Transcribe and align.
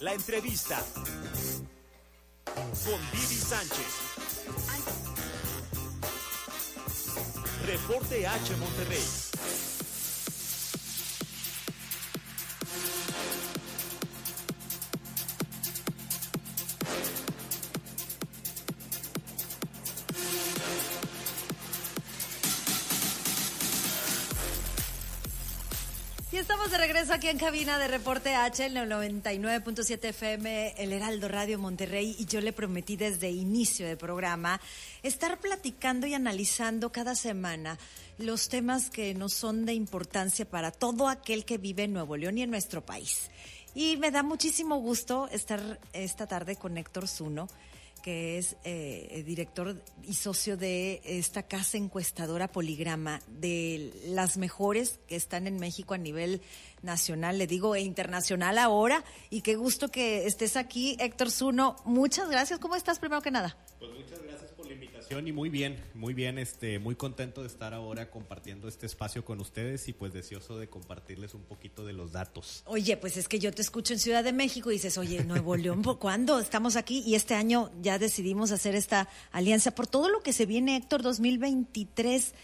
La 0.00 0.14
entrevista 0.14 0.82
con 2.54 3.00
Vivi 3.12 3.36
Sánchez. 3.36 3.86
Reporte 7.66 8.26
H 8.26 8.56
Monterrey. 8.56 9.29
Regreso 27.10 27.14
aquí 27.14 27.28
en 27.28 27.38
cabina 27.38 27.78
de 27.78 27.88
Reporte 27.88 28.34
H, 28.34 28.66
el 28.66 28.76
99.7 28.76 30.10
FM, 30.10 30.74
el 30.78 30.92
Heraldo 30.92 31.26
Radio 31.28 31.58
Monterrey. 31.58 32.14
Y 32.18 32.26
yo 32.26 32.40
le 32.40 32.52
prometí 32.52 32.96
desde 32.96 33.30
inicio 33.30 33.86
del 33.86 33.96
programa 33.96 34.60
estar 35.02 35.38
platicando 35.40 36.06
y 36.06 36.14
analizando 36.14 36.92
cada 36.92 37.16
semana 37.16 37.78
los 38.18 38.48
temas 38.48 38.90
que 38.90 39.14
nos 39.14 39.34
son 39.34 39.66
de 39.66 39.72
importancia 39.72 40.48
para 40.48 40.70
todo 40.70 41.08
aquel 41.08 41.44
que 41.44 41.58
vive 41.58 41.84
en 41.84 41.94
Nuevo 41.94 42.16
León 42.16 42.38
y 42.38 42.42
en 42.42 42.50
nuestro 42.50 42.84
país. 42.84 43.30
Y 43.74 43.96
me 43.96 44.10
da 44.10 44.22
muchísimo 44.22 44.76
gusto 44.76 45.28
estar 45.32 45.80
esta 45.92 46.26
tarde 46.26 46.56
con 46.56 46.78
Héctor 46.78 47.08
Zuno 47.08 47.48
que 48.02 48.38
es 48.38 48.56
eh, 48.64 49.22
director 49.26 49.82
y 50.02 50.14
socio 50.14 50.56
de 50.56 51.00
esta 51.04 51.42
casa 51.42 51.76
encuestadora 51.76 52.48
Poligrama, 52.48 53.20
de 53.28 53.92
las 54.06 54.36
mejores 54.36 54.98
que 55.06 55.16
están 55.16 55.46
en 55.46 55.56
México 55.56 55.94
a 55.94 55.98
nivel 55.98 56.42
nacional, 56.82 57.38
le 57.38 57.46
digo, 57.46 57.74
e 57.74 57.80
internacional 57.80 58.58
ahora. 58.58 59.04
Y 59.28 59.42
qué 59.42 59.56
gusto 59.56 59.88
que 59.88 60.26
estés 60.26 60.56
aquí, 60.56 60.96
Héctor 60.98 61.30
Zuno. 61.30 61.76
Muchas 61.84 62.30
gracias. 62.30 62.58
¿Cómo 62.58 62.76
estás, 62.76 62.98
primero 62.98 63.22
que 63.22 63.30
nada? 63.30 63.56
Pues 63.80 63.92
muchas 63.92 64.22
gracias 64.22 64.50
por 64.50 64.66
la 64.66 64.74
invitación 64.74 65.26
y 65.26 65.32
muy 65.32 65.48
bien, 65.48 65.82
muy 65.94 66.12
bien, 66.12 66.36
este, 66.36 66.78
muy 66.78 66.96
contento 66.96 67.40
de 67.40 67.46
estar 67.46 67.72
ahora 67.72 68.10
compartiendo 68.10 68.68
este 68.68 68.84
espacio 68.84 69.24
con 69.24 69.40
ustedes 69.40 69.88
y 69.88 69.94
pues 69.94 70.12
deseoso 70.12 70.58
de 70.58 70.68
compartirles 70.68 71.32
un 71.32 71.44
poquito 71.44 71.86
de 71.86 71.94
los 71.94 72.12
datos. 72.12 72.62
Oye, 72.66 72.98
pues 72.98 73.16
es 73.16 73.26
que 73.26 73.38
yo 73.38 73.54
te 73.54 73.62
escucho 73.62 73.94
en 73.94 73.98
Ciudad 73.98 74.22
de 74.22 74.34
México 74.34 74.70
y 74.70 74.74
dices, 74.74 74.98
oye, 74.98 75.24
Nuevo 75.24 75.56
León, 75.56 75.80
¿por 75.80 75.98
cuándo 75.98 76.38
estamos 76.40 76.76
aquí? 76.76 77.02
Y 77.06 77.14
este 77.14 77.34
año 77.34 77.70
ya 77.80 77.98
decidimos 77.98 78.50
hacer 78.52 78.74
esta 78.74 79.08
alianza 79.32 79.70
por 79.70 79.86
todo 79.86 80.10
lo 80.10 80.20
que 80.20 80.34
se 80.34 80.44
viene, 80.44 80.76
Héctor, 80.76 81.00
2023, 81.00 82.34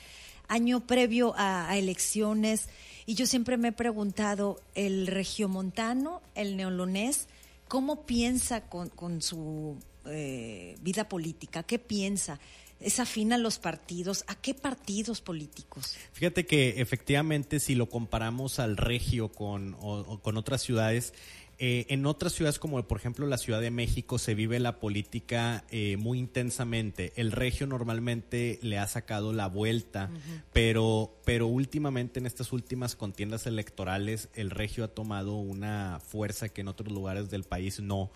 año 0.48 0.87
previo 0.87 1.34
a, 1.37 1.69
a 1.69 1.77
elecciones. 1.77 2.70
Y 3.05 3.14
yo 3.14 3.27
siempre 3.27 3.59
me 3.59 3.69
he 3.69 3.73
preguntado, 3.73 4.62
el 4.75 5.07
regiomontano, 5.07 6.23
el 6.34 6.57
neolonés, 6.57 7.29
¿cómo 7.69 8.07
piensa 8.07 8.62
con, 8.70 8.89
con 8.89 9.20
su 9.20 9.77
eh, 10.08 10.76
vida 10.80 11.08
política? 11.08 11.62
¿Qué 11.62 11.78
piensa? 11.78 12.38
¿Es 12.78 13.00
afín 13.00 13.32
a 13.32 13.38
los 13.38 13.58
partidos? 13.58 14.24
¿A 14.26 14.34
qué 14.34 14.52
partidos 14.52 15.20
políticos? 15.20 15.96
Fíjate 16.12 16.44
que 16.46 16.80
efectivamente 16.80 17.58
si 17.58 17.74
lo 17.74 17.88
comparamos 17.88 18.58
al 18.58 18.77
regio 18.77 19.30
con, 19.30 19.74
o, 19.80 20.00
o 20.00 20.20
con 20.20 20.36
otras 20.36 20.62
ciudades, 20.62 21.14
eh, 21.58 21.86
en 21.88 22.04
otras 22.04 22.34
ciudades 22.34 22.58
como 22.58 22.82
por 22.86 22.98
ejemplo 22.98 23.27
la 23.27 23.38
Ciudad 23.38 23.62
de 23.62 23.70
México 23.70 24.18
se 24.18 24.34
vive 24.34 24.60
la 24.60 24.78
política 24.78 25.64
eh, 25.70 25.96
muy 25.96 26.18
intensamente. 26.18 27.14
El 27.16 27.32
regio 27.32 27.66
normalmente 27.66 28.58
le 28.60 28.78
ha 28.78 28.86
sacado 28.86 29.32
la 29.32 29.46
vuelta, 29.46 30.10
uh 30.12 30.16
-huh. 30.16 30.42
pero, 30.52 31.16
pero 31.24 31.46
últimamente 31.46 32.20
en 32.20 32.27
estas 32.27 32.52
últimas 32.52 32.94
contiendas 32.94 33.46
electorales 33.46 34.28
el 34.34 34.50
regio 34.50 34.84
ha 34.84 34.88
tomado 34.88 35.36
una 35.36 35.98
fuerza 36.06 36.50
que 36.50 36.60
en 36.60 36.68
otros 36.68 36.92
lugares 36.92 37.30
del 37.30 37.44
país 37.44 37.80
no. 37.80 38.10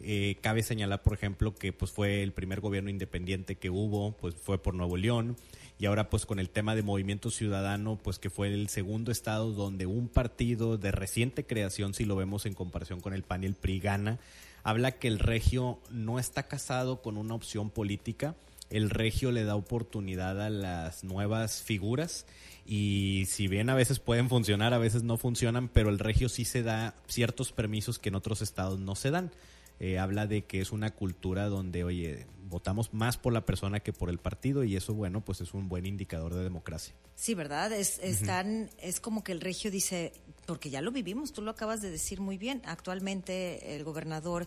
Eh, 0.00 0.36
cabe 0.40 0.62
señalar, 0.62 1.02
por 1.02 1.14
ejemplo, 1.14 1.54
que 1.54 1.72
pues 1.72 1.90
fue 1.90 2.22
el 2.22 2.32
primer 2.32 2.60
gobierno 2.60 2.90
independiente 2.90 3.56
que 3.56 3.70
hubo, 3.70 4.12
pues 4.16 4.34
fue 4.34 4.62
por 4.62 4.74
Nuevo 4.74 4.96
León. 4.96 5.36
Y 5.78 5.86
ahora 5.86 6.08
pues 6.08 6.26
con 6.26 6.38
el 6.38 6.50
tema 6.50 6.74
de 6.74 6.82
Movimiento 6.82 7.30
Ciudadano, 7.30 7.98
pues 8.02 8.18
que 8.18 8.30
fue 8.30 8.48
el 8.48 8.68
segundo 8.68 9.10
estado 9.10 9.52
donde 9.52 9.86
un 9.86 10.08
partido 10.08 10.78
de 10.78 10.92
reciente 10.92 11.44
creación, 11.46 11.94
si 11.94 12.04
lo 12.04 12.16
vemos 12.16 12.46
en 12.46 12.54
comparación 12.54 13.00
con 13.00 13.12
el 13.12 13.22
PAN 13.22 13.42
y 13.42 13.46
el 13.46 13.54
PRI 13.54 13.80
gana, 13.80 14.18
habla 14.62 14.92
que 14.92 15.08
el 15.08 15.18
regio 15.18 15.80
no 15.90 16.18
está 16.18 16.44
casado 16.44 17.02
con 17.02 17.16
una 17.16 17.34
opción 17.34 17.70
política, 17.70 18.36
el 18.70 18.88
regio 18.88 19.30
le 19.30 19.44
da 19.44 19.56
oportunidad 19.56 20.40
a 20.40 20.48
las 20.48 21.04
nuevas 21.04 21.62
figuras 21.62 22.24
y 22.66 23.24
si 23.28 23.48
bien 23.48 23.68
a 23.68 23.74
veces 23.74 23.98
pueden 23.98 24.28
funcionar, 24.28 24.74
a 24.74 24.78
veces 24.78 25.02
no 25.02 25.18
funcionan, 25.18 25.68
pero 25.68 25.90
el 25.90 25.98
regio 25.98 26.28
sí 26.28 26.44
se 26.44 26.62
da 26.62 26.94
ciertos 27.08 27.52
permisos 27.52 27.98
que 27.98 28.08
en 28.08 28.14
otros 28.14 28.42
estados 28.42 28.78
no 28.78 28.94
se 28.94 29.10
dan 29.10 29.32
eh, 29.80 29.98
habla 29.98 30.26
de 30.26 30.44
que 30.44 30.60
es 30.60 30.72
una 30.72 30.90
cultura 30.90 31.48
donde, 31.48 31.84
oye, 31.84 32.26
votamos 32.48 32.94
más 32.94 33.16
por 33.16 33.32
la 33.32 33.44
persona 33.44 33.80
que 33.80 33.92
por 33.92 34.08
el 34.10 34.18
partido 34.18 34.64
y 34.64 34.76
eso, 34.76 34.94
bueno, 34.94 35.24
pues 35.24 35.40
es 35.40 35.54
un 35.54 35.68
buen 35.68 35.86
indicador 35.86 36.34
de 36.34 36.44
democracia. 36.44 36.94
Sí, 37.16 37.34
¿verdad? 37.34 37.72
Es, 37.72 37.98
están, 37.98 38.70
es 38.78 39.00
como 39.00 39.24
que 39.24 39.32
el 39.32 39.40
regio 39.40 39.70
dice, 39.70 40.12
porque 40.46 40.70
ya 40.70 40.80
lo 40.80 40.92
vivimos, 40.92 41.32
tú 41.32 41.42
lo 41.42 41.50
acabas 41.50 41.80
de 41.82 41.90
decir 41.90 42.20
muy 42.20 42.38
bien, 42.38 42.62
actualmente 42.64 43.74
el 43.74 43.84
gobernador 43.84 44.46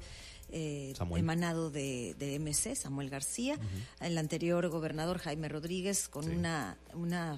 eh, 0.49 0.93
emanado 1.15 1.71
de, 1.71 2.15
de, 2.17 2.39
MC, 2.39 2.75
Samuel 2.75 3.09
García, 3.09 3.55
uh 3.55 3.57
-huh. 3.57 4.07
el 4.07 4.17
anterior 4.17 4.67
gobernador 4.69 5.17
Jaime 5.17 5.49
Rodríguez, 5.49 6.07
con 6.07 6.23
sí. 6.23 6.31
una, 6.31 6.77
una 6.93 7.37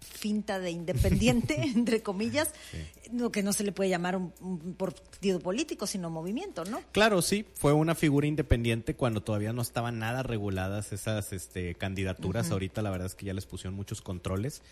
finta 0.00 0.58
de 0.58 0.70
independiente, 0.70 1.54
entre 1.74 2.02
comillas, 2.02 2.52
sí. 2.70 2.78
lo 3.12 3.30
que 3.30 3.42
no 3.42 3.52
se 3.52 3.64
le 3.64 3.72
puede 3.72 3.90
llamar 3.90 4.16
un, 4.16 4.32
un, 4.40 4.74
partido 4.74 5.40
político, 5.40 5.86
sino 5.86 6.10
movimiento, 6.10 6.64
¿no? 6.64 6.80
Claro, 6.92 7.22
sí, 7.22 7.46
fue 7.54 7.72
una 7.72 7.94
figura 7.94 8.26
independiente 8.26 8.94
cuando 8.94 9.22
todavía 9.22 9.52
no 9.52 9.62
estaban 9.62 9.98
nada 9.98 10.22
reguladas 10.22 10.92
esas 10.92 11.32
este, 11.32 11.74
candidaturas. 11.74 12.46
Uh 12.46 12.50
-huh. 12.50 12.52
Ahorita 12.52 12.82
la 12.82 12.90
verdad 12.90 13.06
es 13.06 13.14
que 13.14 13.26
ya 13.26 13.34
les 13.34 13.46
pusieron 13.46 13.74
muchos 13.74 14.00
controles, 14.00 14.62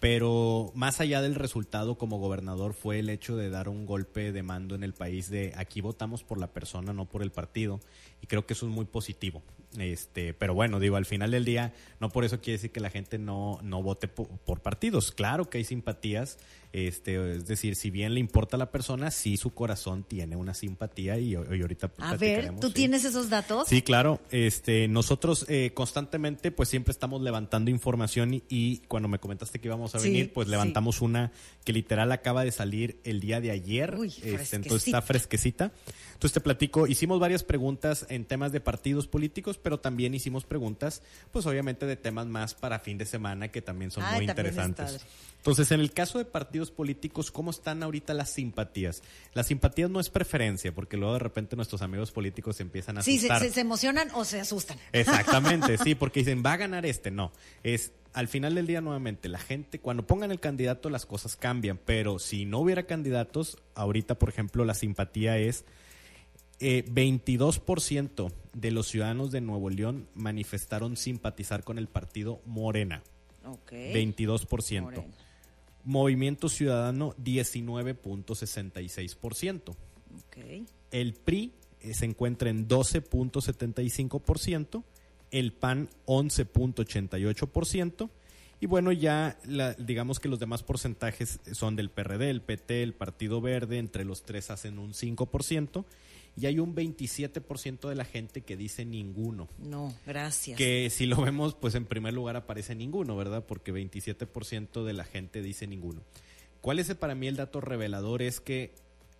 pero 0.00 0.72
más 0.74 1.00
allá 1.00 1.20
del 1.22 1.34
resultado 1.34 1.98
como 1.98 2.18
gobernador 2.18 2.72
fue 2.72 3.00
el 3.00 3.10
hecho 3.10 3.36
de 3.36 3.50
dar 3.50 3.68
un 3.68 3.84
golpe 3.84 4.32
de 4.32 4.42
mando 4.42 4.74
en 4.74 4.84
el 4.84 4.94
país 4.94 5.28
de 5.28 5.52
aquí 5.56 5.80
votamos 5.80 6.22
por 6.22 6.38
la 6.38 6.48
persona, 6.48 6.92
no 6.92 7.06
por 7.06 7.22
el 7.22 7.30
partido, 7.30 7.80
y 8.22 8.26
creo 8.26 8.46
que 8.46 8.54
eso 8.54 8.66
es 8.66 8.72
muy 8.72 8.84
positivo. 8.84 9.42
Este, 9.76 10.32
pero 10.32 10.54
bueno, 10.54 10.80
digo, 10.80 10.96
al 10.96 11.04
final 11.04 11.30
del 11.30 11.44
día, 11.44 11.74
no 12.00 12.08
por 12.08 12.24
eso 12.24 12.40
quiere 12.40 12.56
decir 12.56 12.72
que 12.72 12.80
la 12.80 12.90
gente 12.90 13.18
no, 13.18 13.58
no 13.62 13.82
vote 13.82 14.08
por, 14.08 14.28
por 14.28 14.60
partidos. 14.60 15.12
Claro 15.12 15.50
que 15.50 15.58
hay 15.58 15.64
simpatías, 15.64 16.38
este, 16.86 17.36
es 17.36 17.46
decir, 17.46 17.74
si 17.74 17.90
bien 17.90 18.14
le 18.14 18.20
importa 18.20 18.56
a 18.56 18.58
la 18.58 18.70
persona, 18.70 19.10
sí 19.10 19.36
su 19.36 19.54
corazón 19.54 20.04
tiene 20.04 20.36
una 20.36 20.54
simpatía 20.54 21.18
y, 21.18 21.32
y 21.32 21.34
ahorita 21.34 21.90
A 21.98 22.16
ver, 22.16 22.54
¿tú 22.60 22.68
sí. 22.68 22.74
tienes 22.74 23.04
esos 23.04 23.28
datos? 23.28 23.68
Sí, 23.68 23.82
claro. 23.82 24.20
Este, 24.30 24.86
nosotros 24.86 25.46
eh, 25.48 25.72
constantemente, 25.74 26.50
pues 26.50 26.68
siempre 26.68 26.92
estamos 26.92 27.22
levantando 27.22 27.70
información 27.70 28.34
y, 28.34 28.42
y, 28.48 28.78
cuando 28.88 29.08
me 29.08 29.18
comentaste 29.18 29.58
que 29.58 29.68
íbamos 29.68 29.94
a 29.94 29.98
venir, 29.98 30.32
pues 30.32 30.48
levantamos 30.48 30.96
sí. 30.96 31.04
una 31.04 31.32
que 31.64 31.72
literal 31.72 32.12
acaba 32.12 32.44
de 32.44 32.52
salir 32.52 33.00
el 33.04 33.20
día 33.20 33.40
de 33.40 33.50
ayer. 33.50 33.96
Uy, 33.96 34.14
este, 34.22 34.56
entonces 34.56 34.86
está 34.86 35.02
fresquecita. 35.02 35.72
Entonces 36.18 36.34
te 36.34 36.40
platico, 36.40 36.88
hicimos 36.88 37.20
varias 37.20 37.44
preguntas 37.44 38.04
en 38.08 38.24
temas 38.24 38.50
de 38.50 38.60
partidos 38.60 39.06
políticos, 39.06 39.56
pero 39.56 39.78
también 39.78 40.14
hicimos 40.14 40.44
preguntas, 40.44 41.00
pues 41.30 41.46
obviamente 41.46 41.86
de 41.86 41.94
temas 41.94 42.26
más 42.26 42.54
para 42.54 42.80
fin 42.80 42.98
de 42.98 43.06
semana 43.06 43.48
que 43.48 43.62
también 43.62 43.92
son 43.92 44.02
Ay, 44.02 44.16
muy 44.16 44.26
también 44.26 44.48
interesantes. 44.48 45.06
Entonces, 45.36 45.70
en 45.70 45.78
el 45.78 45.92
caso 45.92 46.18
de 46.18 46.24
partidos 46.24 46.67
políticos, 46.70 47.30
¿cómo 47.30 47.50
están 47.50 47.82
ahorita 47.82 48.14
las 48.14 48.30
simpatías? 48.30 49.02
Las 49.34 49.46
simpatías 49.46 49.90
no 49.90 50.00
es 50.00 50.10
preferencia, 50.10 50.74
porque 50.74 50.96
luego 50.96 51.14
de 51.14 51.20
repente 51.20 51.56
nuestros 51.56 51.82
amigos 51.82 52.12
políticos 52.12 52.56
se 52.56 52.62
empiezan 52.62 52.98
a 52.98 53.02
sí, 53.02 53.16
asustar. 53.16 53.40
Sí, 53.40 53.48
se, 53.48 53.54
se, 53.54 53.60
emocionan 53.60 54.08
o 54.14 54.24
se 54.24 54.40
asustan. 54.40 54.78
Exactamente, 54.92 55.78
sí, 55.84 55.94
porque 55.94 56.20
dicen, 56.20 56.42
va 56.44 56.54
a 56.54 56.56
ganar 56.56 56.86
este. 56.86 57.10
No, 57.10 57.32
es 57.62 57.92
al 58.12 58.28
final 58.28 58.54
del 58.54 58.66
día 58.66 58.80
nuevamente, 58.80 59.28
la 59.28 59.38
gente, 59.38 59.80
cuando 59.80 60.06
pongan 60.06 60.30
el 60.30 60.40
candidato 60.40 60.90
las 60.90 61.06
cosas 61.06 61.36
cambian, 61.36 61.78
pero 61.84 62.18
si 62.18 62.46
no 62.46 62.58
hubiera 62.58 62.84
candidatos, 62.84 63.58
ahorita, 63.74 64.18
por 64.18 64.28
ejemplo, 64.28 64.64
la 64.64 64.74
simpatía 64.74 65.38
es... 65.38 65.64
Eh, 66.60 66.84
22% 66.88 68.32
de 68.52 68.70
los 68.72 68.88
ciudadanos 68.88 69.30
de 69.30 69.40
Nuevo 69.40 69.70
León 69.70 70.08
manifestaron 70.14 70.96
simpatizar 70.96 71.62
con 71.62 71.78
el 71.78 71.86
partido 71.86 72.42
Morena. 72.46 73.04
Okay. 73.44 73.94
22%. 73.94 74.82
Morena. 74.82 75.04
Movimiento 75.88 76.48
Ciudadano 76.50 77.16
19.66%. 77.16 79.74
Okay. 80.28 80.66
El 80.90 81.14
PRI 81.14 81.54
eh, 81.80 81.94
se 81.94 82.04
encuentra 82.04 82.50
en 82.50 82.68
12.75%, 82.68 84.84
el 85.30 85.54
PAN 85.54 85.88
11.88%. 86.04 88.10
Y 88.60 88.66
bueno, 88.66 88.92
ya 88.92 89.38
la, 89.46 89.72
digamos 89.74 90.20
que 90.20 90.28
los 90.28 90.38
demás 90.38 90.62
porcentajes 90.62 91.40
son 91.52 91.74
del 91.74 91.88
PRD, 91.88 92.28
el 92.28 92.42
PT, 92.42 92.82
el 92.82 92.92
Partido 92.92 93.40
Verde, 93.40 93.78
entre 93.78 94.04
los 94.04 94.24
tres 94.24 94.50
hacen 94.50 94.78
un 94.78 94.92
5%, 94.92 95.86
y 96.38 96.46
hay 96.46 96.58
un 96.58 96.74
27% 96.74 97.88
de 97.88 97.94
la 97.94 98.04
gente 98.04 98.42
que 98.42 98.56
dice 98.56 98.84
ninguno. 98.84 99.48
No, 99.58 99.94
gracias. 100.06 100.56
Que 100.56 100.88
si 100.90 101.06
lo 101.06 101.20
vemos, 101.22 101.54
pues 101.54 101.74
en 101.74 101.84
primer 101.84 102.14
lugar 102.14 102.36
aparece 102.36 102.74
ninguno, 102.74 103.16
¿verdad? 103.16 103.44
Porque 103.46 103.72
27% 103.72 104.84
de 104.84 104.92
la 104.92 105.04
gente 105.04 105.42
dice 105.42 105.66
ninguno. 105.66 106.02
¿Cuál 106.60 106.78
es 106.78 106.94
para 106.94 107.14
mí 107.14 107.26
el 107.28 107.36
dato 107.36 107.60
revelador? 107.60 108.22
Es 108.22 108.40
que 108.40 108.72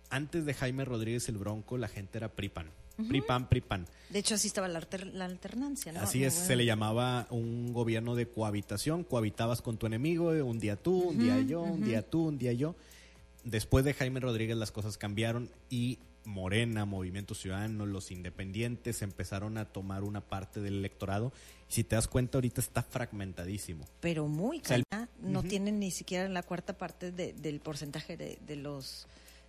antes 0.09 0.45
de 0.45 0.53
Jaime 0.53 0.85
Rodríguez 0.85 1.27
el 1.29 1.37
Bronco, 1.37 1.77
la 1.77 1.87
gente 1.87 2.17
era 2.17 2.29
PRIPAN. 2.29 2.67
PRIPAN, 3.07 3.47
PRIPAN. 3.47 3.85
De 4.09 4.19
hecho, 4.19 4.35
así 4.35 4.47
estaba 4.47 4.67
la, 4.67 4.79
alter- 4.79 5.13
la 5.13 5.23
alternancia, 5.23 5.93
¿no? 5.93 6.01
Así 6.01 6.25
es, 6.25 6.33
se 6.33 6.57
le 6.57 6.65
llamaba 6.65 7.27
un 7.29 7.71
gobierno 7.71 8.13
de 8.15 8.27
cohabitación, 8.27 9.05
cohabitabas 9.05 9.61
con 9.61 9.77
tu 9.77 9.85
enemigo, 9.85 10.33
eh, 10.33 10.41
un 10.41 10.59
día 10.59 10.75
tú, 10.75 10.99
un 11.09 11.17
día 11.17 11.39
yo, 11.39 11.61
un 11.61 11.81
día 11.85 12.01
tú, 12.01 12.27
un 12.27 12.37
día 12.37 12.51
yo. 12.51 12.75
Después 13.45 13.85
de 13.85 13.93
Jaime 13.93 14.19
Rodríguez 14.19 14.57
las 14.57 14.71
cosas 14.73 14.97
cambiaron 14.97 15.49
y 15.69 15.99
Morena, 16.29 16.85
Movimiento 16.85 17.33
Ciudadano, 17.35 17.85
los 17.85 18.11
independientes 18.11 19.01
empezaron 19.01 19.57
a 19.57 19.65
tomar 19.65 20.03
una 20.03 20.21
parte 20.21 20.61
del 20.61 20.75
electorado. 20.75 21.33
Y 21.69 21.73
si 21.73 21.83
te 21.83 21.95
das 21.95 22.07
cuenta, 22.07 22.37
ahorita 22.37 22.61
está 22.61 22.83
fragmentadísimo. 22.83 23.85
Pero 23.99 24.27
muy 24.27 24.61
sea, 24.63 24.77
el- 24.77 24.83
caña, 24.89 25.09
no 25.21 25.43
tienen 25.43 25.79
ni 25.79 25.91
siquiera 25.91 26.29
la 26.29 26.43
cuarta 26.43 26.77
parte 26.77 27.11
de- 27.11 27.33
del 27.33 27.59
porcentaje 27.59 28.15
de, 28.15 28.37
de 28.47 28.55
los 28.55 29.07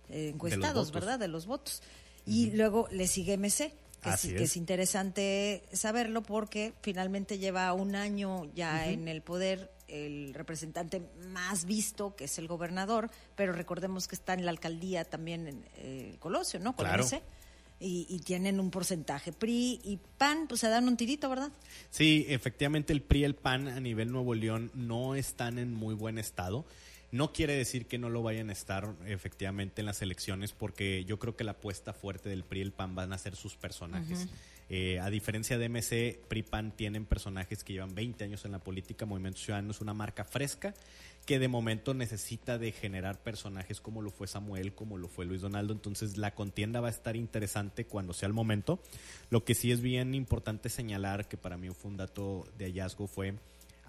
eh, 0.09 0.29
encuestados. 0.33 0.91
¿verdad? 0.91 1.19
De 1.19 1.27
los 1.27 1.45
votos. 1.45 1.81
Y 2.25 2.51
luego 2.51 2.87
le 2.91 3.07
sigue 3.07 3.37
MC, 3.37 3.71
que, 4.01 4.09
Así 4.09 4.29
sí, 4.29 4.35
que 4.35 4.43
es. 4.43 4.51
es 4.51 4.57
interesante 4.57 5.63
saberlo 5.71 6.21
porque 6.23 6.73
finalmente 6.81 7.37
lleva 7.37 7.71
un 7.73 7.95
año 7.95 8.45
ya 8.55 8.87
en 8.89 9.07
el 9.07 9.21
poder 9.21 9.71
el 9.91 10.33
representante 10.33 11.01
más 11.29 11.65
visto, 11.65 12.15
que 12.15 12.23
es 12.25 12.37
el 12.39 12.47
gobernador, 12.47 13.11
pero 13.35 13.53
recordemos 13.53 14.07
que 14.07 14.15
está 14.15 14.33
en 14.33 14.45
la 14.45 14.51
alcaldía 14.51 15.03
también 15.03 15.47
en 15.47 15.65
eh, 15.75 16.15
Colosio, 16.19 16.59
¿no? 16.59 16.75
Claro. 16.75 17.05
Y, 17.79 18.05
y 18.09 18.19
tienen 18.19 18.59
un 18.59 18.69
porcentaje. 18.69 19.33
PRI 19.33 19.81
y 19.83 19.99
PAN, 20.17 20.45
pues 20.47 20.61
se 20.61 20.69
dan 20.69 20.87
un 20.87 20.97
tirito, 20.97 21.27
¿verdad? 21.29 21.51
Sí, 21.89 22.25
efectivamente 22.29 22.93
el 22.93 23.01
PRI 23.01 23.21
y 23.21 23.23
el 23.23 23.35
PAN 23.35 23.67
a 23.67 23.79
nivel 23.79 24.11
Nuevo 24.11 24.35
León 24.35 24.69
no 24.75 25.15
están 25.15 25.57
en 25.57 25.73
muy 25.73 25.95
buen 25.95 26.19
estado. 26.19 26.63
No 27.11 27.33
quiere 27.33 27.55
decir 27.55 27.87
que 27.87 27.97
no 27.97 28.09
lo 28.09 28.21
vayan 28.23 28.49
a 28.49 28.53
estar 28.53 28.93
efectivamente 29.05 29.81
en 29.81 29.87
las 29.87 30.01
elecciones, 30.01 30.53
porque 30.53 31.03
yo 31.05 31.19
creo 31.19 31.35
que 31.35 31.43
la 31.43 31.51
apuesta 31.51 31.91
fuerte 31.91 32.29
del 32.29 32.43
PRI 32.43 32.59
y 32.59 32.63
el 32.63 32.71
PAN 32.71 32.95
van 32.95 33.13
a 33.13 33.17
ser 33.17 33.35
sus 33.35 33.55
personajes. 33.55 34.27
Eh, 34.73 35.01
a 35.01 35.09
diferencia 35.09 35.57
de 35.57 35.67
MC, 35.67 36.17
PRI 36.29 36.39
y 36.39 36.43
PAN 36.43 36.71
tienen 36.71 37.05
personajes 37.05 37.61
que 37.61 37.73
llevan 37.73 37.93
20 37.93 38.23
años 38.23 38.45
en 38.45 38.53
la 38.53 38.59
política. 38.59 39.05
Movimiento 39.05 39.37
Ciudadano 39.37 39.71
es 39.71 39.81
una 39.81 39.93
marca 39.93 40.23
fresca 40.23 40.73
que 41.25 41.39
de 41.39 41.49
momento 41.49 41.93
necesita 41.93 42.57
de 42.57 42.71
generar 42.71 43.19
personajes 43.19 43.81
como 43.81 44.01
lo 44.01 44.11
fue 44.11 44.27
Samuel, 44.27 44.73
como 44.73 44.97
lo 44.97 45.09
fue 45.09 45.25
Luis 45.25 45.41
Donaldo. 45.41 45.73
Entonces 45.73 46.15
la 46.15 46.33
contienda 46.35 46.79
va 46.79 46.87
a 46.87 46.91
estar 46.91 47.17
interesante 47.17 47.83
cuando 47.83 48.13
sea 48.13 48.27
el 48.27 48.33
momento. 48.33 48.79
Lo 49.29 49.43
que 49.43 49.55
sí 49.55 49.73
es 49.73 49.81
bien 49.81 50.15
importante 50.15 50.69
señalar, 50.69 51.27
que 51.27 51.35
para 51.35 51.57
mí 51.57 51.69
fue 51.71 51.91
un 51.91 51.97
dato 51.97 52.47
de 52.57 52.67
hallazgo, 52.67 53.07
fue 53.07 53.33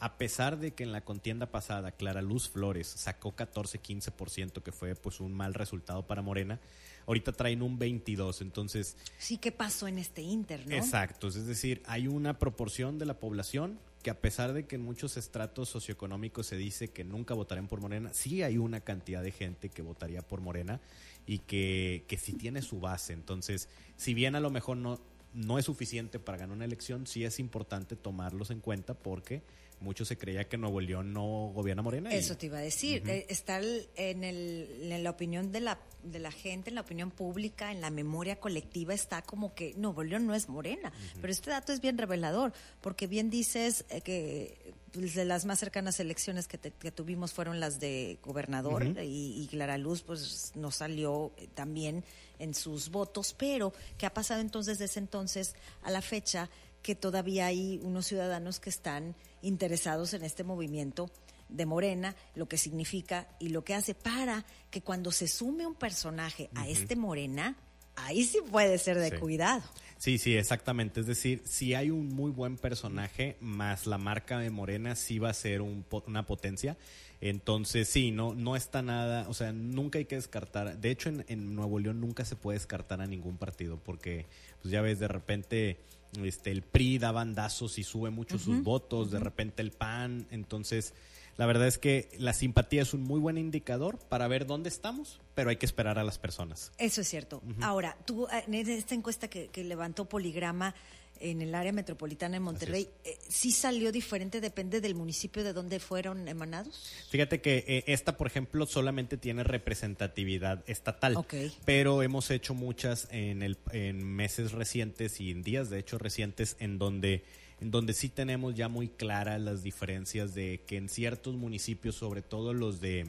a 0.02 0.18
pesar 0.18 0.58
de 0.58 0.72
que 0.72 0.82
en 0.82 0.90
la 0.90 1.04
contienda 1.04 1.52
pasada 1.52 1.92
Clara 1.92 2.22
Luz 2.22 2.48
Flores 2.48 2.88
sacó 2.88 3.36
14-15%, 3.36 4.60
que 4.60 4.72
fue 4.72 4.96
pues 4.96 5.20
un 5.20 5.32
mal 5.32 5.54
resultado 5.54 6.08
para 6.08 6.22
Morena, 6.22 6.58
ahorita 7.06 7.30
traen 7.30 7.62
un 7.62 7.78
22%. 7.78 8.40
Entonces, 8.40 8.96
Sí, 9.16 9.38
¿qué 9.38 9.52
pasó 9.52 9.86
en 9.86 9.98
este 9.98 10.20
Inter, 10.20 10.66
no? 10.66 10.74
Exacto, 10.74 11.28
es 11.28 11.46
decir, 11.46 11.84
hay 11.86 12.08
una 12.08 12.40
proporción 12.40 12.98
de 12.98 13.06
la 13.06 13.20
población 13.20 13.78
que 14.02 14.10
a 14.10 14.20
pesar 14.20 14.54
de 14.54 14.66
que 14.66 14.74
en 14.74 14.82
muchos 14.82 15.16
estratos 15.16 15.68
socioeconómicos 15.68 16.48
se 16.48 16.56
dice 16.56 16.88
que 16.88 17.04
nunca 17.04 17.34
votarán 17.34 17.68
por 17.68 17.80
Morena, 17.80 18.10
sí 18.12 18.42
hay 18.42 18.58
una 18.58 18.80
cantidad 18.80 19.22
de 19.22 19.30
gente 19.30 19.68
que 19.68 19.82
votaría 19.82 20.22
por 20.22 20.40
Morena 20.40 20.80
y 21.28 21.38
que, 21.38 22.06
que 22.08 22.18
sí 22.18 22.32
tiene 22.32 22.62
su 22.62 22.80
base. 22.80 23.12
Entonces, 23.12 23.68
si 23.96 24.14
bien 24.14 24.34
a 24.34 24.40
lo 24.40 24.50
mejor 24.50 24.78
no, 24.78 25.00
no 25.32 25.60
es 25.60 25.66
suficiente 25.66 26.18
para 26.18 26.38
ganar 26.38 26.56
una 26.56 26.64
elección, 26.64 27.06
sí 27.06 27.24
es 27.24 27.38
importante 27.38 27.94
tomarlos 27.94 28.50
en 28.50 28.58
cuenta 28.58 28.94
porque 28.94 29.42
mucho 29.82 30.04
se 30.04 30.16
creía 30.16 30.48
que 30.48 30.56
Nuevo 30.56 30.80
León 30.80 31.12
no 31.12 31.50
gobierna 31.54 31.82
Morena. 31.82 32.12
y- 32.14 32.18
Eso 32.18 32.36
te 32.36 32.46
iba 32.46 32.58
a 32.58 32.62
decir. 32.62 33.02
Eh, 33.06 33.26
Está 33.28 33.58
el- 33.58 33.88
en, 33.96 34.24
el, 34.24 34.90
en 34.92 35.02
la 35.04 35.10
opinión 35.10 35.52
de 35.52 35.60
la, 35.60 35.78
de 36.02 36.18
la 36.18 36.30
gente, 36.32 36.70
en 36.70 36.74
la 36.76 36.80
opinión 36.80 37.10
pública, 37.10 37.70
en 37.72 37.80
la 37.80 37.90
memoria 37.90 38.40
colectiva, 38.40 38.94
está 38.94 39.22
como 39.22 39.54
que 39.54 39.74
Nuevo 39.74 40.02
León 40.02 40.26
no 40.26 40.34
es 40.34 40.48
morena. 40.48 40.92
Pero 41.20 41.32
este 41.32 41.50
dato 41.50 41.72
es 41.72 41.80
bien 41.80 41.98
revelador, 41.98 42.52
porque 42.80 43.06
bien 43.06 43.28
dices 43.30 43.84
eh, 43.90 44.00
que 44.00 44.72
pues, 44.92 45.14
de 45.14 45.24
las 45.24 45.44
más 45.44 45.58
cercanas 45.58 45.98
elecciones 46.00 46.48
que, 46.48 46.58
te- 46.58 46.70
que 46.72 46.90
tuvimos 46.90 47.32
fueron 47.32 47.60
las 47.60 47.80
de 47.80 48.18
gobernador 48.22 48.84
y, 49.02 49.42
y 49.42 49.46
Clara 49.50 49.78
Luz 49.78 50.02
pues 50.02 50.52
no 50.54 50.70
salió 50.70 51.32
eh, 51.36 51.48
también 51.54 52.04
en 52.38 52.54
sus 52.54 52.90
votos, 52.90 53.34
pero 53.38 53.72
¿qué 53.98 54.04
ha 54.06 54.12
pasado 54.12 54.40
entonces 54.40 54.78
desde 54.78 54.98
entonces 55.00 55.54
a 55.82 55.90
la 55.90 56.02
fecha? 56.02 56.50
Que 56.82 56.94
todavía 56.94 57.46
hay 57.46 57.80
unos 57.82 58.06
ciudadanos 58.06 58.60
que 58.60 58.70
están 58.70 59.14
interesados 59.40 60.14
en 60.14 60.24
este 60.24 60.44
movimiento 60.44 61.10
de 61.48 61.66
Morena, 61.66 62.16
lo 62.34 62.48
que 62.48 62.56
significa 62.56 63.28
y 63.38 63.50
lo 63.50 63.62
que 63.64 63.74
hace 63.74 63.94
para 63.94 64.44
que 64.70 64.80
cuando 64.82 65.12
se 65.12 65.28
sume 65.28 65.66
un 65.66 65.74
personaje 65.74 66.48
a 66.54 66.66
este 66.68 66.96
Morena, 66.96 67.56
ahí 67.94 68.24
sí 68.24 68.38
puede 68.50 68.78
ser 68.78 68.98
de 68.98 69.10
Sí. 69.10 69.16
cuidado. 69.16 69.62
Sí, 69.98 70.18
sí, 70.18 70.34
exactamente. 70.36 71.00
Es 71.00 71.06
decir, 71.06 71.42
si 71.44 71.74
hay 71.74 71.90
un 71.90 72.08
muy 72.08 72.30
buen 72.32 72.56
personaje, 72.56 73.36
más 73.40 73.86
la 73.86 73.98
marca 73.98 74.38
de 74.38 74.50
Morena 74.50 74.96
sí 74.96 75.18
va 75.18 75.30
a 75.30 75.34
ser 75.34 75.60
un 75.60 75.84
una 76.06 76.26
potencia. 76.26 76.76
Entonces, 77.20 77.88
sí, 77.88 78.10
no, 78.10 78.34
no 78.34 78.56
está 78.56 78.82
nada, 78.82 79.28
o 79.28 79.34
sea, 79.34 79.52
nunca 79.52 79.98
hay 79.98 80.06
que 80.06 80.16
descartar. 80.16 80.78
De 80.78 80.90
hecho, 80.90 81.08
en, 81.08 81.24
en 81.28 81.54
Nuevo 81.54 81.78
León 81.78 82.00
nunca 82.00 82.24
se 82.24 82.34
puede 82.34 82.58
descartar 82.58 83.00
a 83.00 83.06
ningún 83.06 83.36
partido, 83.36 83.78
porque, 83.78 84.26
pues 84.60 84.72
ya 84.72 84.80
ves, 84.80 84.98
de 84.98 85.06
repente 85.06 85.78
este, 86.22 86.50
el 86.50 86.62
PRI 86.62 86.98
da 86.98 87.12
bandazos 87.12 87.78
y 87.78 87.84
sube 87.84 88.10
mucho 88.10 88.38
sus 88.38 88.62
votos, 88.62 89.10
de 89.10 89.18
repente 89.18 89.62
el 89.62 89.70
PAN. 89.70 90.26
Entonces, 90.30 90.94
la 91.36 91.46
verdad 91.46 91.66
es 91.66 91.78
que 91.78 92.10
la 92.18 92.32
simpatía 92.32 92.82
es 92.82 92.94
un 92.94 93.02
muy 93.02 93.18
buen 93.18 93.38
indicador 93.38 93.98
para 93.98 94.28
ver 94.28 94.46
dónde 94.46 94.68
estamos, 94.68 95.20
pero 95.34 95.50
hay 95.50 95.56
que 95.56 95.66
esperar 95.66 95.98
a 95.98 96.04
las 96.04 96.18
personas. 96.18 96.72
Eso 96.78 97.00
es 97.00 97.08
cierto. 97.08 97.42
Ahora, 97.60 97.96
tú, 98.04 98.26
en 98.30 98.54
esta 98.54 98.94
encuesta 98.94 99.28
que, 99.28 99.48
que 99.48 99.64
levantó 99.64 100.04
Poligrama 100.04 100.74
en 101.22 101.40
el 101.40 101.54
área 101.54 101.72
metropolitana 101.72 102.34
de 102.34 102.40
Monterrey, 102.40 102.88
eh, 103.04 103.16
¿sí 103.28 103.52
salió 103.52 103.92
diferente? 103.92 104.40
¿Depende 104.40 104.80
del 104.80 104.94
municipio 104.96 105.44
de 105.44 105.52
donde 105.52 105.78
fueron 105.78 106.26
emanados? 106.26 106.90
Fíjate 107.10 107.40
que 107.40 107.64
eh, 107.66 107.84
esta, 107.86 108.16
por 108.16 108.26
ejemplo, 108.26 108.66
solamente 108.66 109.16
tiene 109.16 109.44
representatividad 109.44 110.64
estatal, 110.66 111.16
Ok. 111.16 111.34
pero 111.64 112.02
hemos 112.02 112.30
hecho 112.30 112.54
muchas 112.54 113.06
en, 113.12 113.42
el, 113.42 113.56
en 113.70 114.04
meses 114.04 114.52
recientes 114.52 115.20
y 115.20 115.30
en 115.30 115.42
días, 115.42 115.70
de 115.70 115.78
hecho, 115.78 115.96
recientes, 115.96 116.56
en 116.58 116.78
donde, 116.78 117.24
en 117.60 117.70
donde 117.70 117.94
sí 117.94 118.08
tenemos 118.08 118.56
ya 118.56 118.68
muy 118.68 118.88
claras 118.88 119.40
las 119.40 119.62
diferencias 119.62 120.34
de 120.34 120.62
que 120.66 120.76
en 120.76 120.88
ciertos 120.88 121.36
municipios, 121.36 121.94
sobre 121.94 122.22
todo 122.22 122.52
los 122.52 122.80
de 122.80 123.06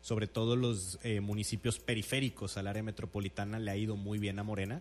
sobre 0.00 0.28
todo 0.28 0.54
los 0.54 1.00
eh, 1.02 1.20
municipios 1.20 1.80
periféricos 1.80 2.56
al 2.56 2.68
área 2.68 2.84
metropolitana, 2.84 3.58
le 3.58 3.72
ha 3.72 3.76
ido 3.76 3.96
muy 3.96 4.20
bien 4.20 4.38
a 4.38 4.44
Morena 4.44 4.80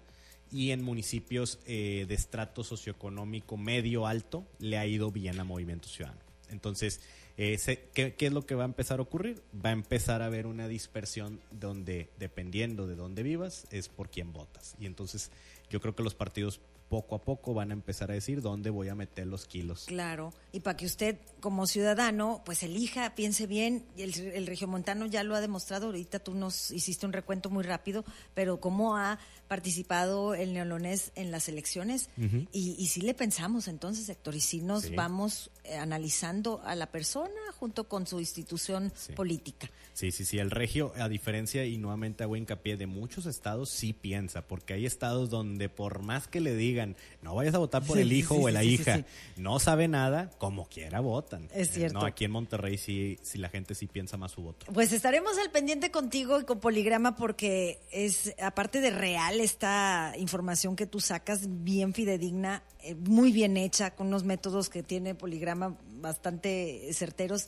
y 0.52 0.72
en 0.72 0.84
municipios 0.84 1.60
eh, 1.66 2.06
de 2.08 2.16
estrato 2.16 2.64
socioeconómico 2.64 3.58
medio 3.58 4.08
alto 4.08 4.46
le 4.60 4.78
ha 4.78 4.86
ido 4.86 5.12
bien 5.12 5.40
a 5.40 5.44
Movimiento 5.44 5.88
Ciudadano. 5.88 6.22
Entonces, 6.50 7.02
eh, 7.38 7.58
se- 7.58 7.90
¿qué, 7.94 8.16
qué 8.16 8.28
es 8.28 8.34
lo 8.34 8.46
que 8.46 8.56
va 8.56 8.64
a 8.64 8.68
empezar 8.68 9.00
a 9.00 9.04
ocurrir? 9.04 9.42
Va 9.54 9.70
a 9.70 9.74
empezar 9.74 10.22
a 10.22 10.26
haber 10.28 10.48
una 10.48 10.68
dispersión 10.68 11.40
donde, 11.52 12.10
dependiendo 12.18 12.88
de 12.88 12.96
dónde 12.96 13.22
vivas, 13.24 13.68
es 13.72 13.90
por 13.90 14.10
quién 14.10 14.32
votas. 14.34 14.76
Y 14.80 14.86
entonces, 14.86 15.32
yo 15.70 15.82
creo 15.82 15.96
que 15.96 16.04
los 16.04 16.16
partidos 16.16 16.62
poco 16.90 17.16
a 17.16 17.22
poco 17.22 17.54
van 17.54 17.72
a 17.72 17.74
empezar 17.74 18.10
a 18.12 18.14
decir 18.14 18.42
dónde 18.42 18.70
voy 18.70 18.88
a 18.90 18.96
meter 18.96 19.28
los 19.28 19.46
kilos. 19.46 19.86
Claro, 19.86 20.34
y 20.52 20.62
para 20.62 20.78
que 20.78 20.86
usted 20.86 21.18
como 21.40 21.68
ciudadano 21.68 22.42
pues 22.46 22.64
elija, 22.64 23.14
piense 23.16 23.46
bien, 23.48 23.86
el, 23.98 24.18
el 24.20 24.48
regiomontano 24.48 25.06
ya 25.06 25.24
lo 25.24 25.36
ha 25.36 25.42
demostrado, 25.42 25.88
ahorita 25.88 26.20
tú 26.20 26.34
nos 26.34 26.72
hiciste 26.72 27.06
un 27.06 27.14
recuento 27.14 27.50
muy 27.50 27.64
rápido, 27.64 28.06
pero 28.34 28.60
cómo 28.60 28.96
ha 28.98 29.20
participado 29.48 30.34
el 30.36 30.54
neolonés 30.54 31.12
en 31.16 31.32
las 31.32 31.48
elecciones 31.50 32.10
y, 32.52 32.76
y 32.78 32.88
sí 32.88 33.02
le 33.02 33.14
pensamos 33.14 33.68
entonces, 33.68 34.08
Héctor, 34.10 34.36
y 34.36 34.42
sí 34.42 34.62
nos 34.62 34.84
Sí. 34.84 34.96
vamos 34.96 35.50
analizando 35.76 36.62
a 36.64 36.76
la 36.76 36.88
persona 36.92 37.32
junto 37.60 37.88
con 37.88 38.06
su 38.08 38.20
institución 38.20 38.92
Sí. 38.96 39.14
política. 39.14 39.70
Sí, 39.94 40.12
sí, 40.12 40.26
sí. 40.26 40.38
El 40.38 40.52
regio, 40.52 40.94
a 41.00 41.10
diferencia, 41.10 41.66
y 41.66 41.78
nuevamente 41.78 42.24
hago 42.24 42.36
hincapié, 42.36 42.78
de 42.78 42.86
muchos 42.86 43.26
estados 43.26 43.70
sí 43.72 43.94
piensa, 43.94 44.44
porque 44.48 44.74
hay 44.76 44.86
estados 44.86 45.30
donde 45.32 45.70
por 45.70 46.04
más 46.04 46.28
que 46.28 46.40
le 46.40 46.56
digan, 46.56 46.96
no 47.24 47.34
vayas 47.34 47.56
a 47.56 47.58
votar 47.58 47.84
por 47.84 47.98
Sí, 47.98 48.04
el 48.04 48.14
hijo 48.14 48.36
sí, 48.36 48.42
o 48.44 48.50
la 48.50 48.64
hija, 48.64 49.06
no 49.38 49.60
sabe 49.60 49.88
nada, 49.88 50.30
como 50.38 50.68
quiera 50.70 51.00
votan. 51.00 51.50
Es 51.54 51.70
Eh, 51.70 51.72
cierto. 51.74 52.00
No, 52.00 52.06
aquí 52.06 52.26
en 52.26 52.32
Monterrey 52.32 52.78
sí, 52.78 53.18
sí 53.24 53.40
la 53.40 53.50
gente 53.50 53.74
sí 53.74 53.88
piensa 53.88 54.18
más 54.18 54.34
su 54.34 54.44
voto. 54.44 54.68
Pues 54.72 54.92
estaremos 54.94 55.36
al 55.40 55.50
pendiente 55.50 55.90
contigo 55.90 56.40
y 56.40 56.44
con 56.46 56.60
Poligrama 56.60 57.16
porque 57.16 57.80
es, 57.92 58.36
aparte 58.40 58.82
de 58.82 58.92
real, 58.92 59.40
esta 59.42 60.14
información 60.18 60.76
que 60.76 60.86
tú 60.86 61.00
sacas, 61.00 61.64
bien 61.64 61.96
fidedigna, 61.96 62.62
eh, 62.84 62.94
muy 62.94 63.32
bien 63.32 63.58
hecha, 63.58 63.96
con 63.96 64.08
unos 64.08 64.24
métodos 64.24 64.70
que 64.70 64.84
tiene 64.84 65.16
Poligrama 65.16 65.57
bastante 66.02 66.90
certeros. 66.94 67.48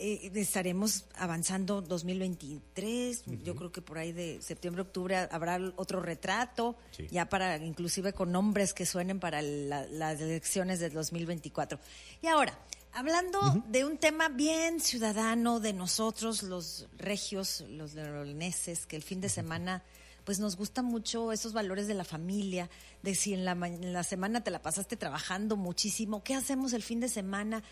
Eh, 0.00 0.30
estaremos 0.36 1.06
avanzando 1.16 1.82
2023, 1.82 3.24
yo 3.42 3.56
creo 3.56 3.72
que 3.72 3.82
por 3.82 3.98
ahí 3.98 4.12
de 4.12 4.40
septiembre, 4.42 4.82
octubre 4.82 5.16
habrá 5.16 5.58
otro 5.76 6.00
retrato, 6.00 6.76
Sí. 6.92 7.06
ya 7.10 7.28
para 7.28 7.56
inclusive 7.58 8.12
con 8.12 8.30
nombres 8.32 8.74
que 8.74 8.86
suenen 8.86 9.18
para 9.20 9.42
la- 9.42 9.86
las 9.86 10.20
elecciones 10.20 10.78
del 10.80 10.92
2024. 10.92 11.80
Y 12.22 12.28
ahora, 12.28 12.56
hablando 12.92 13.40
de 13.68 13.84
un 13.84 13.98
tema 13.98 14.28
bien 14.28 14.80
ciudadano 14.80 15.58
de 15.60 15.72
nosotros, 15.72 16.42
los 16.44 16.86
regios, 16.96 17.64
los 17.68 17.94
leoneses, 17.94 18.86
que 18.86 18.96
el 18.96 19.02
fin 19.02 19.20
de 19.20 19.28
semana 19.28 19.82
pues 20.28 20.40
nos 20.40 20.58
gusta 20.58 20.82
mucho 20.82 21.32
esos 21.32 21.54
valores 21.54 21.86
de 21.86 21.94
la 21.94 22.04
familia, 22.04 22.68
de 23.02 23.14
si 23.14 23.32
en 23.32 23.46
la, 23.46 23.52
en 23.52 23.94
la 23.94 24.02
semana 24.02 24.44
te 24.44 24.50
la 24.50 24.60
pasaste 24.60 24.94
trabajando 24.94 25.56
muchísimo, 25.56 26.22
¿qué 26.22 26.34
hacemos 26.34 26.74
el 26.74 26.82
fin 26.82 27.00
de 27.00 27.08
semana? 27.08 27.62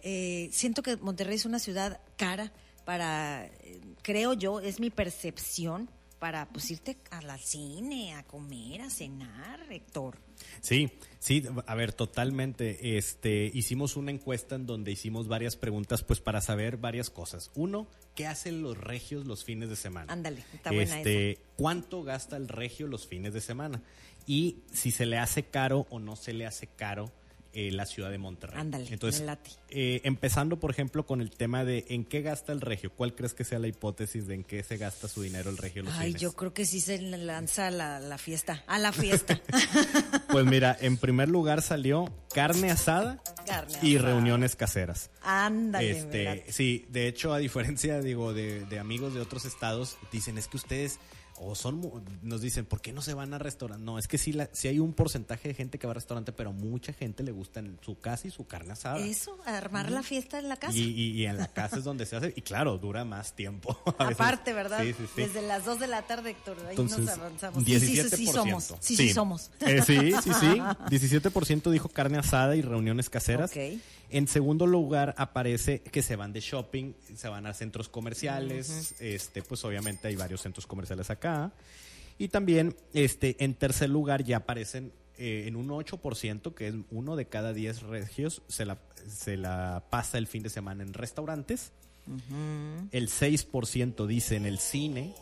Eh, 0.00 0.48
siento 0.50 0.82
que 0.82 0.96
Monterrey 0.96 1.36
es 1.36 1.44
una 1.44 1.58
ciudad 1.58 2.00
cara 2.16 2.54
para, 2.86 3.44
eh, 3.44 3.82
creo 4.00 4.32
yo, 4.32 4.60
es 4.60 4.80
mi 4.80 4.88
percepción, 4.88 5.90
para 6.18 6.48
pues 6.48 6.70
irte 6.70 6.96
al 7.10 7.38
cine, 7.38 8.14
a 8.14 8.22
comer, 8.24 8.82
a 8.82 8.90
cenar, 8.90 9.60
Héctor. 9.70 10.18
Sí, 10.60 10.90
sí, 11.18 11.42
a 11.66 11.74
ver, 11.74 11.92
totalmente. 11.92 12.96
Este, 12.96 13.50
hicimos 13.52 13.96
una 13.96 14.10
encuesta 14.10 14.54
en 14.54 14.66
donde 14.66 14.92
hicimos 14.92 15.28
varias 15.28 15.56
preguntas, 15.56 16.02
pues 16.02 16.20
para 16.20 16.40
saber 16.40 16.78
varias 16.78 17.10
cosas. 17.10 17.50
Uno, 17.54 17.86
¿qué 18.14 18.26
hacen 18.26 18.62
los 18.62 18.78
regios 18.78 19.26
los 19.26 19.44
fines 19.44 19.68
de 19.68 19.76
semana? 19.76 20.12
Ándale, 20.12 20.44
está 20.52 20.70
buena 20.70 20.98
este, 20.98 21.38
¿Cuánto 21.56 22.02
gasta 22.02 22.36
el 22.36 22.48
regio 22.48 22.86
los 22.86 23.06
fines 23.06 23.32
de 23.32 23.40
semana? 23.40 23.82
Y 24.26 24.62
si 24.72 24.90
se 24.90 25.06
le 25.06 25.18
hace 25.18 25.44
caro 25.44 25.86
o 25.90 25.98
no 25.98 26.16
se 26.16 26.32
le 26.32 26.46
hace 26.46 26.66
caro 26.66 27.12
eh, 27.58 27.70
la 27.72 27.86
ciudad 27.86 28.10
de 28.10 28.18
Monterrey. 28.18 28.60
Ándale, 28.60 28.86
Entonces, 28.90 29.24
eh, 29.70 30.00
empezando, 30.04 30.58
por 30.60 30.70
ejemplo, 30.70 31.06
con 31.06 31.20
el 31.22 31.30
tema 31.30 31.64
de 31.64 31.86
en 31.88 32.04
qué 32.04 32.20
gasta 32.20 32.52
el 32.52 32.60
regio. 32.60 32.92
¿Cuál 32.92 33.14
crees 33.14 33.32
que 33.32 33.44
sea 33.44 33.58
la 33.58 33.66
hipótesis 33.66 34.26
de 34.26 34.34
en 34.34 34.44
qué 34.44 34.62
se 34.62 34.76
gasta 34.76 35.08
su 35.08 35.22
dinero 35.22 35.48
el 35.50 35.56
regio 35.56 35.82
los 35.82 35.94
Ay, 35.94 36.08
fines? 36.08 36.20
yo 36.22 36.32
creo 36.34 36.52
que 36.52 36.66
sí 36.66 36.80
se 36.80 37.00
lanza 37.00 37.68
a 37.68 37.70
la, 37.70 37.98
la 37.98 38.18
fiesta, 38.18 38.62
a 38.66 38.78
la 38.78 38.92
fiesta. 38.92 39.40
Pues 40.28 40.44
mira, 40.44 40.76
en 40.80 40.98
primer 40.98 41.28
lugar 41.30 41.62
salió 41.62 42.12
carne 42.34 42.70
asada 42.70 43.22
Carne 43.46 43.78
y 43.80 43.96
asada. 43.96 44.10
reuniones 44.10 44.54
caseras. 44.56 45.10
Ándale, 45.22 45.90
Este, 45.92 46.44
sí, 46.52 46.84
de 46.90 47.08
hecho, 47.08 47.32
a 47.32 47.38
diferencia, 47.38 48.00
digo, 48.00 48.34
de, 48.34 48.66
de 48.66 48.78
amigos 48.78 49.14
de 49.14 49.20
otros 49.20 49.44
estados, 49.46 49.96
dicen, 50.12 50.36
es 50.36 50.48
que 50.48 50.58
ustedes, 50.58 50.98
o 51.38 51.54
son, 51.54 51.80
nos 52.22 52.40
dicen, 52.40 52.64
¿por 52.66 52.80
qué 52.80 52.92
no 52.92 53.02
se 53.02 53.14
van 53.14 53.34
a 53.34 53.38
restaurante? 53.38 53.84
No, 53.84 53.98
es 53.98 54.08
que 54.08 54.18
sí, 54.18 54.32
la, 54.32 54.48
sí 54.52 54.68
hay 54.68 54.78
un 54.78 54.92
porcentaje 54.92 55.48
de 55.48 55.54
gente 55.54 55.78
que 55.78 55.86
va 55.86 55.90
a 55.92 55.94
restaurante, 55.94 56.32
pero 56.32 56.52
mucha 56.52 56.92
gente 56.92 57.22
le 57.22 57.32
gusta 57.32 57.60
en 57.60 57.78
su 57.84 57.98
casa 57.98 58.26
y 58.28 58.30
su 58.30 58.46
carne 58.46 58.72
asada. 58.72 58.98
Eso, 58.98 59.38
armar 59.44 59.90
la 59.90 60.02
fiesta 60.02 60.38
en 60.38 60.48
la 60.48 60.56
casa. 60.56 60.76
Y, 60.76 60.82
y- 60.82 61.10
y 61.12 61.26
en 61.26 61.36
la 61.36 61.48
casa 61.48 61.76
es 61.78 61.84
donde 61.84 62.06
se 62.06 62.16
hace, 62.16 62.32
y 62.36 62.42
claro, 62.42 62.78
dura 62.78 63.04
más 63.04 63.34
tiempo. 63.34 63.78
Aparte, 63.98 64.52
¿verdad? 64.52 64.82
Sí, 64.82 64.92
sí, 64.92 65.04
sí. 65.14 65.22
Desde 65.22 65.42
las 65.42 65.64
2 65.64 65.80
de 65.80 65.86
la 65.86 66.02
tarde, 66.02 66.30
Héctor, 66.30 66.56
ahí 66.60 66.70
Entonces, 66.70 66.98
nos 67.00 67.08
avanzamos. 67.10 67.64
17%. 67.64 68.08
Sí, 68.10 68.16
sí, 68.16 68.26
somos. 68.32 68.74
Sí, 68.80 68.96
sí, 68.96 69.12
somos. 69.12 69.50
Eh, 69.60 69.82
sí, 69.86 70.12
sí, 70.22 70.30
sí. 70.40 70.46
17% 70.90 71.70
dijo 71.70 71.88
carne 71.88 72.18
asada 72.18 72.56
y 72.56 72.62
reuniones 72.62 73.10
caseras. 73.10 73.50
Ok. 73.50 73.80
En 74.10 74.28
segundo 74.28 74.66
lugar 74.66 75.14
aparece 75.18 75.80
que 75.80 76.02
se 76.02 76.16
van 76.16 76.32
de 76.32 76.40
shopping, 76.40 76.92
se 77.14 77.28
van 77.28 77.46
a 77.46 77.54
centros 77.54 77.88
comerciales. 77.88 78.94
Este, 79.00 79.42
pues 79.42 79.64
obviamente 79.64 80.08
hay 80.08 80.16
varios 80.16 80.42
centros 80.42 80.66
comerciales 80.66 81.10
acá. 81.10 81.52
Y 82.18 82.28
también, 82.28 82.74
este, 82.94 83.36
en 83.44 83.54
tercer 83.54 83.90
lugar 83.90 84.24
ya 84.24 84.38
aparecen 84.38 84.92
eh, 85.18 85.44
en 85.46 85.56
un 85.56 85.68
8%, 85.68 86.54
que 86.54 86.68
es 86.68 86.74
uno 86.90 87.16
de 87.16 87.26
cada 87.26 87.52
10 87.52 87.82
regios, 87.82 88.42
se 88.48 88.64
la, 88.64 88.78
se 89.08 89.36
la 89.36 89.84
pasa 89.90 90.18
el 90.18 90.26
fin 90.26 90.42
de 90.42 90.50
semana 90.50 90.82
en 90.82 90.94
restaurantes. 90.94 91.72
El 92.92 93.08
6% 93.08 94.06
dice 94.06 94.36
en 94.36 94.46
el 94.46 94.58
cine. 94.58 95.14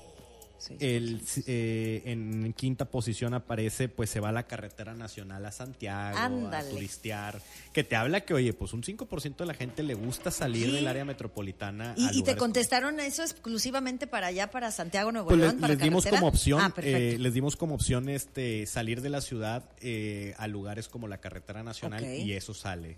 El, 0.78 1.20
eh, 1.46 2.02
en 2.06 2.52
quinta 2.54 2.84
posición 2.86 3.34
aparece, 3.34 3.88
pues 3.88 4.10
se 4.10 4.20
va 4.20 4.30
a 4.30 4.32
la 4.32 4.46
carretera 4.46 4.94
nacional 4.94 5.44
a 5.46 5.52
Santiago 5.52 6.16
Ándale. 6.18 6.68
a 6.68 6.70
turistear, 6.70 7.40
que 7.72 7.84
te 7.84 7.96
habla 7.96 8.20
que, 8.22 8.34
oye, 8.34 8.52
pues 8.52 8.72
un 8.72 8.82
5% 8.82 9.36
de 9.44 9.46
la 9.46 9.54
gente 9.54 9.82
le 9.82 9.94
gusta 9.94 10.30
salir 10.30 10.66
Sí. 10.66 10.72
del 10.72 10.86
área 10.86 11.04
metropolitana. 11.04 11.94
¿Y, 11.96 12.06
a 12.06 12.12
y 12.12 12.22
te 12.22 12.36
contestaron 12.36 13.00
eso 13.00 13.22
exclusivamente 13.22 14.06
para 14.06 14.28
allá, 14.28 14.50
para 14.50 14.70
Santiago, 14.70 15.12
Nuevo 15.12 15.28
pues 15.28 15.40
León, 15.40 15.52
les, 15.56 15.60
para 15.60 15.74
les 15.74 15.82
dimos 15.82 16.06
como 16.06 16.26
opción, 16.28 16.60
Ah, 16.62 16.72
eh, 16.78 17.16
les 17.18 17.34
dimos 17.34 17.56
como 17.56 17.74
opción 17.74 18.08
este 18.08 18.66
salir 18.66 19.00
de 19.00 19.10
la 19.10 19.20
ciudad 19.20 19.68
eh, 19.80 20.34
a 20.38 20.46
lugares 20.48 20.88
como 20.88 21.08
la 21.08 21.18
carretera 21.18 21.62
nacional 21.62 22.04
y 22.04 22.32
eso 22.32 22.54
sale. 22.54 22.96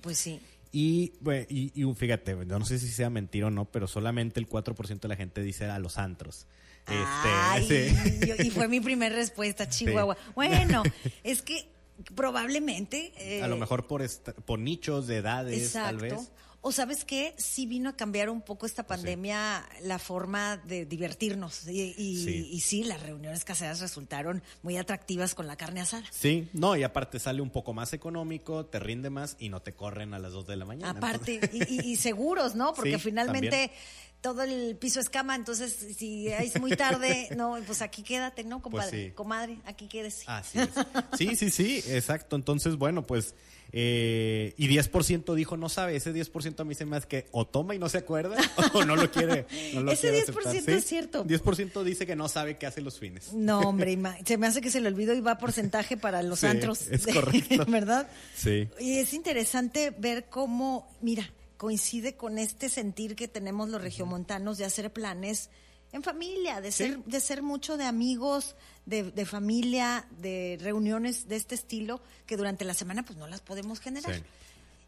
Pues 0.00 0.18
sí. 0.18 0.40
Y, 0.70 1.14
y, 1.48 1.72
y 1.82 1.94
fíjate, 1.94 2.32
yo 2.46 2.58
no 2.58 2.64
sé 2.66 2.78
si 2.78 2.88
sea 2.88 3.08
mentira 3.08 3.46
o 3.46 3.50
no, 3.50 3.64
pero 3.64 3.86
solamente 3.86 4.38
el 4.38 4.46
4% 4.48 5.00
de 5.00 5.08
la 5.08 5.16
gente 5.16 5.42
dice 5.42 5.64
a 5.64 5.78
los 5.78 5.96
antros. 5.96 6.46
Este, 6.90 7.94
Ay, 7.98 8.20
yo- 8.26 8.34
y 8.42 8.50
fue 8.50 8.68
mi 8.68 8.80
primera 8.80 9.14
respuesta, 9.14 9.68
Chihuahua. 9.68 10.16
Bueno, 10.34 10.82
es 11.22 11.42
que 11.42 11.68
probablemente... 12.14 13.12
eh, 13.18 13.42
a 13.42 13.48
lo 13.48 13.56
mejor 13.56 13.86
por, 13.86 14.02
esta- 14.02 14.32
por 14.32 14.58
nichos 14.58 15.06
de 15.06 15.16
edades, 15.18 15.72
tal 15.72 15.96
Exacto. 15.96 16.16
vez. 16.20 16.30
O 16.60 16.72
sabes 16.72 17.04
qué, 17.04 17.34
sí 17.38 17.66
vino 17.66 17.88
a 17.88 17.96
cambiar 17.96 18.28
un 18.30 18.42
poco 18.42 18.66
esta 18.66 18.84
pandemia 18.84 19.64
la 19.82 20.00
forma 20.00 20.56
de 20.56 20.86
divertirnos. 20.86 21.68
Y, 21.68 21.94
y- 21.96 22.24
Sí. 22.24 22.48
y 22.50 22.60
sí, 22.60 22.82
las 22.82 23.00
reuniones 23.00 23.44
caseras 23.44 23.78
resultaron 23.80 24.42
muy 24.62 24.76
atractivas 24.76 25.36
con 25.36 25.46
la 25.46 25.54
carne 25.56 25.80
asada. 25.82 26.02
Sí, 26.10 26.48
no, 26.54 26.74
y 26.76 26.82
aparte 26.82 27.20
sale 27.20 27.42
un 27.42 27.50
poco 27.50 27.74
más 27.74 27.92
económico, 27.92 28.66
te 28.66 28.80
rinde 28.80 29.08
más 29.08 29.36
y 29.38 29.50
no 29.50 29.62
te 29.62 29.72
corren 29.74 30.14
a 30.14 30.18
las 30.18 30.32
2 30.32 30.48
de 30.48 30.56
la 30.56 30.64
mañana. 30.64 30.90
Aparte, 30.98 31.38
y, 31.52 31.74
y- 31.74 31.92
y 31.92 31.96
seguros, 31.96 32.56
¿no? 32.56 32.74
Porque 32.74 32.94
Sí, 32.96 33.04
finalmente 33.04 33.50
también. 33.50 33.70
Todo 34.20 34.42
el 34.42 34.76
piso 34.76 34.98
es 35.00 35.08
cama, 35.08 35.34
entonces 35.36 35.72
si 35.96 36.28
es 36.28 36.60
muy 36.60 36.72
tarde, 36.76 37.28
no, 37.36 37.56
pues 37.66 37.82
aquí 37.82 38.02
quédate, 38.02 38.44
¿no, 38.44 38.60
compadre? 38.62 38.90
Pues 38.90 39.02
sí. 39.06 39.10
Comadre, 39.12 39.58
aquí 39.64 39.86
quédese. 39.88 40.24
Así 40.26 40.58
es. 40.58 40.68
Sí, 41.16 41.36
sí, 41.36 41.50
sí, 41.50 41.76
exacto. 41.88 42.34
Entonces, 42.36 42.76
bueno, 42.76 43.06
pues, 43.06 43.34
eh, 43.70 44.54
y 44.56 44.66
10% 44.68 45.34
dijo 45.34 45.56
no 45.58 45.68
sabe, 45.68 45.94
ese 45.94 46.12
10% 46.14 46.60
a 46.60 46.64
mí 46.64 46.74
se 46.74 46.86
me 46.86 46.96
hace 46.96 47.06
que 47.06 47.26
o 47.32 47.46
toma 47.46 47.74
y 47.74 47.78
no 47.78 47.88
se 47.90 47.98
acuerda 47.98 48.36
o 48.72 48.84
no 48.84 48.96
lo 48.96 49.10
quiere. 49.10 49.46
no 49.74 49.82
lo 49.82 49.92
Ese 49.92 50.10
quiere 50.10 50.26
10% 50.26 50.46
aceptar. 50.46 50.74
es 50.74 50.84
cierto. 50.86 51.24
10% 51.24 51.82
dice 51.84 52.06
que 52.06 52.16
no 52.16 52.28
sabe 52.28 52.56
qué 52.56 52.66
hace 52.66 52.80
los 52.80 52.98
fines. 52.98 53.32
No, 53.34 53.60
hombre, 53.60 53.96
se 54.26 54.38
me 54.38 54.46
hace 54.46 54.60
que 54.62 54.70
se 54.70 54.80
le 54.80 54.88
olvidó 54.88 55.14
y 55.14 55.20
va 55.20 55.38
porcentaje 55.38 55.96
para 55.96 56.22
los 56.22 56.40
Sí, 56.40 56.46
antros. 56.46 56.88
es 56.88 57.06
correcto. 57.06 57.64
¿Verdad? 57.68 58.08
Sí. 58.34 58.68
Y 58.80 58.98
es 58.98 59.12
interesante 59.12 59.90
ver 59.90 60.26
cómo, 60.30 60.90
mira, 61.02 61.30
coincide 61.58 62.16
con 62.16 62.38
este 62.38 62.70
sentir 62.70 63.14
que 63.16 63.28
tenemos 63.28 63.68
los 63.68 63.82
regiomontanos 63.82 64.56
de 64.56 64.64
hacer 64.64 64.90
planes 64.90 65.50
en 65.92 66.02
familia, 66.02 66.60
de 66.62 66.70
ser, 66.72 66.98
de 67.04 67.20
ser 67.20 67.42
mucho 67.42 67.76
de 67.76 67.84
amigos, 67.84 68.56
de, 68.86 69.10
de 69.10 69.26
familia, 69.26 70.06
de 70.20 70.56
reuniones 70.60 71.28
de 71.28 71.36
este 71.36 71.54
estilo, 71.54 72.00
que 72.26 72.36
durante 72.38 72.64
la 72.64 72.74
semana 72.74 73.02
pues 73.04 73.18
no 73.18 73.26
las 73.26 73.40
podemos 73.42 73.80
generar. 73.80 74.14
Sí. 74.14 74.22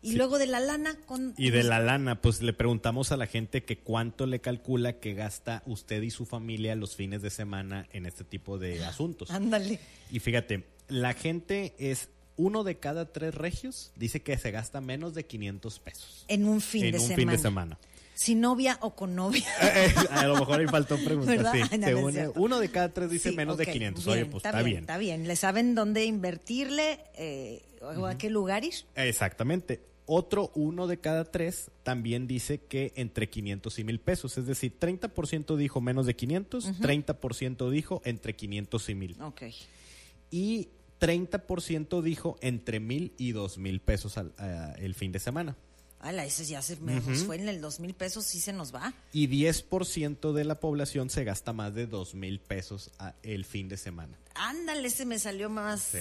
Y 0.02 0.10
Sí. 0.12 0.16
luego 0.16 0.38
de 0.38 0.46
la 0.46 0.60
lana 0.60 0.94
con... 1.06 1.34
Y 1.36 1.50
de 1.50 1.62
la 1.62 1.78
lana, 1.78 2.22
pues 2.22 2.40
le 2.40 2.54
preguntamos 2.54 3.12
a 3.12 3.18
la 3.18 3.26
gente 3.26 3.64
que 3.64 3.78
cuánto 3.78 4.24
le 4.26 4.40
calcula 4.40 4.94
que 4.98 5.12
gasta 5.12 5.62
usted 5.66 6.00
y 6.02 6.10
su 6.10 6.24
familia 6.24 6.74
los 6.74 6.96
fines 6.96 7.20
de 7.20 7.28
semana 7.28 7.86
en 7.92 8.06
este 8.06 8.24
tipo 8.24 8.58
de 8.58 8.82
asuntos. 8.84 9.30
Ándale. 9.30 9.78
Y 10.10 10.20
fíjate, 10.20 10.66
la 10.88 11.12
gente 11.12 11.74
es 11.78 12.08
uno 12.40 12.64
de 12.64 12.78
cada 12.78 13.12
tres 13.12 13.34
regios 13.34 13.92
dice 13.96 14.22
que 14.22 14.36
se 14.38 14.50
gasta 14.50 14.80
menos 14.80 15.14
de 15.14 15.24
500 15.26 15.78
pesos 15.80 16.24
En 16.28 16.46
un 16.46 16.60
fin 16.60 16.86
en 16.86 16.92
de 16.92 16.98
un 16.98 17.02
semana. 17.06 17.16
fin 17.20 17.28
de 17.30 17.38
semana. 17.38 17.78
Sin 18.14 18.40
novia 18.40 18.78
o 18.82 18.94
con 18.94 19.14
novia. 19.14 19.44
Eh, 19.62 19.86
eh, 19.86 19.94
a 20.10 20.26
lo 20.26 20.36
mejor 20.36 20.60
ahí 20.60 20.66
faltó 20.66 20.96
preguntar. 21.02 21.52
Sí, 21.52 21.60
No, 21.78 21.88
no 22.00 22.10
según- 22.12 22.32
uno 22.36 22.58
de 22.58 22.70
cada 22.70 22.92
tres 22.92 23.10
dice 23.10 23.30
Sí, 23.30 23.36
menos 23.36 23.54
ok, 23.54 23.60
de 23.66 23.72
500. 23.72 24.04
bien, 24.04 24.14
Oye, 24.16 24.24
pues 24.26 24.44
está, 24.44 24.62
bien. 24.62 24.78
Está 24.80 24.98
bien, 24.98 25.26
le 25.28 25.36
saben 25.36 25.74
dónde 25.74 26.04
invertirle 26.04 27.00
eh, 27.16 27.62
o 27.82 28.06
a 28.06 28.16
qué 28.18 28.28
lugar 28.30 28.64
ir. 28.64 28.74
Exactamente. 28.94 29.82
Otro 30.06 30.50
uno 30.54 30.86
de 30.88 30.98
cada 30.98 31.24
tres 31.24 31.70
también 31.84 32.26
dice 32.26 32.58
que 32.58 32.92
entre 32.96 33.28
500 33.30 33.78
y 33.78 33.84
1000 33.84 34.00
pesos. 34.00 34.38
Es 34.38 34.46
decir, 34.46 34.76
30% 34.78 35.56
dijo 35.56 35.80
menos 35.80 36.04
de 36.04 36.16
500, 36.16 36.80
30% 36.80 37.70
dijo 37.70 38.02
entre 38.04 38.34
500 38.34 38.88
y 38.88 38.94
1000. 38.96 39.22
Ok. 39.22 39.42
Y 40.32 40.68
30% 41.00 42.02
dijo 42.02 42.36
entre 42.40 42.80
1000 42.80 43.14
y 43.18 43.32
2000 43.32 43.80
pesos 43.80 44.18
al, 44.18 44.32
a- 44.38 44.72
el 44.78 44.94
fin 44.94 45.12
de 45.12 45.18
semana. 45.18 45.56
Ala, 46.02 46.24
ese 46.24 46.46
ya 46.46 46.62
se 46.62 46.76
me 46.76 46.98
fue 47.02 47.36
en 47.36 47.46
el 47.50 47.60
dos 47.60 47.78
mil 47.78 47.92
pesos, 47.92 48.24
sí 48.24 48.40
se 48.40 48.54
nos 48.54 48.74
va. 48.74 48.94
Y 49.12 49.28
10% 49.28 50.32
de 50.32 50.44
la 50.44 50.58
población 50.58 51.10
se 51.10 51.24
gasta 51.24 51.52
más 51.52 51.74
de 51.74 51.86
2000 51.86 52.40
pesos 52.40 52.90
a- 52.98 53.14
el 53.22 53.44
fin 53.44 53.68
de 53.68 53.76
semana. 53.76 54.16
Ándale, 54.34 54.88
ese 54.88 55.04
me 55.04 55.18
salió 55.18 55.50
más 55.50 55.82
Sí. 55.92 55.98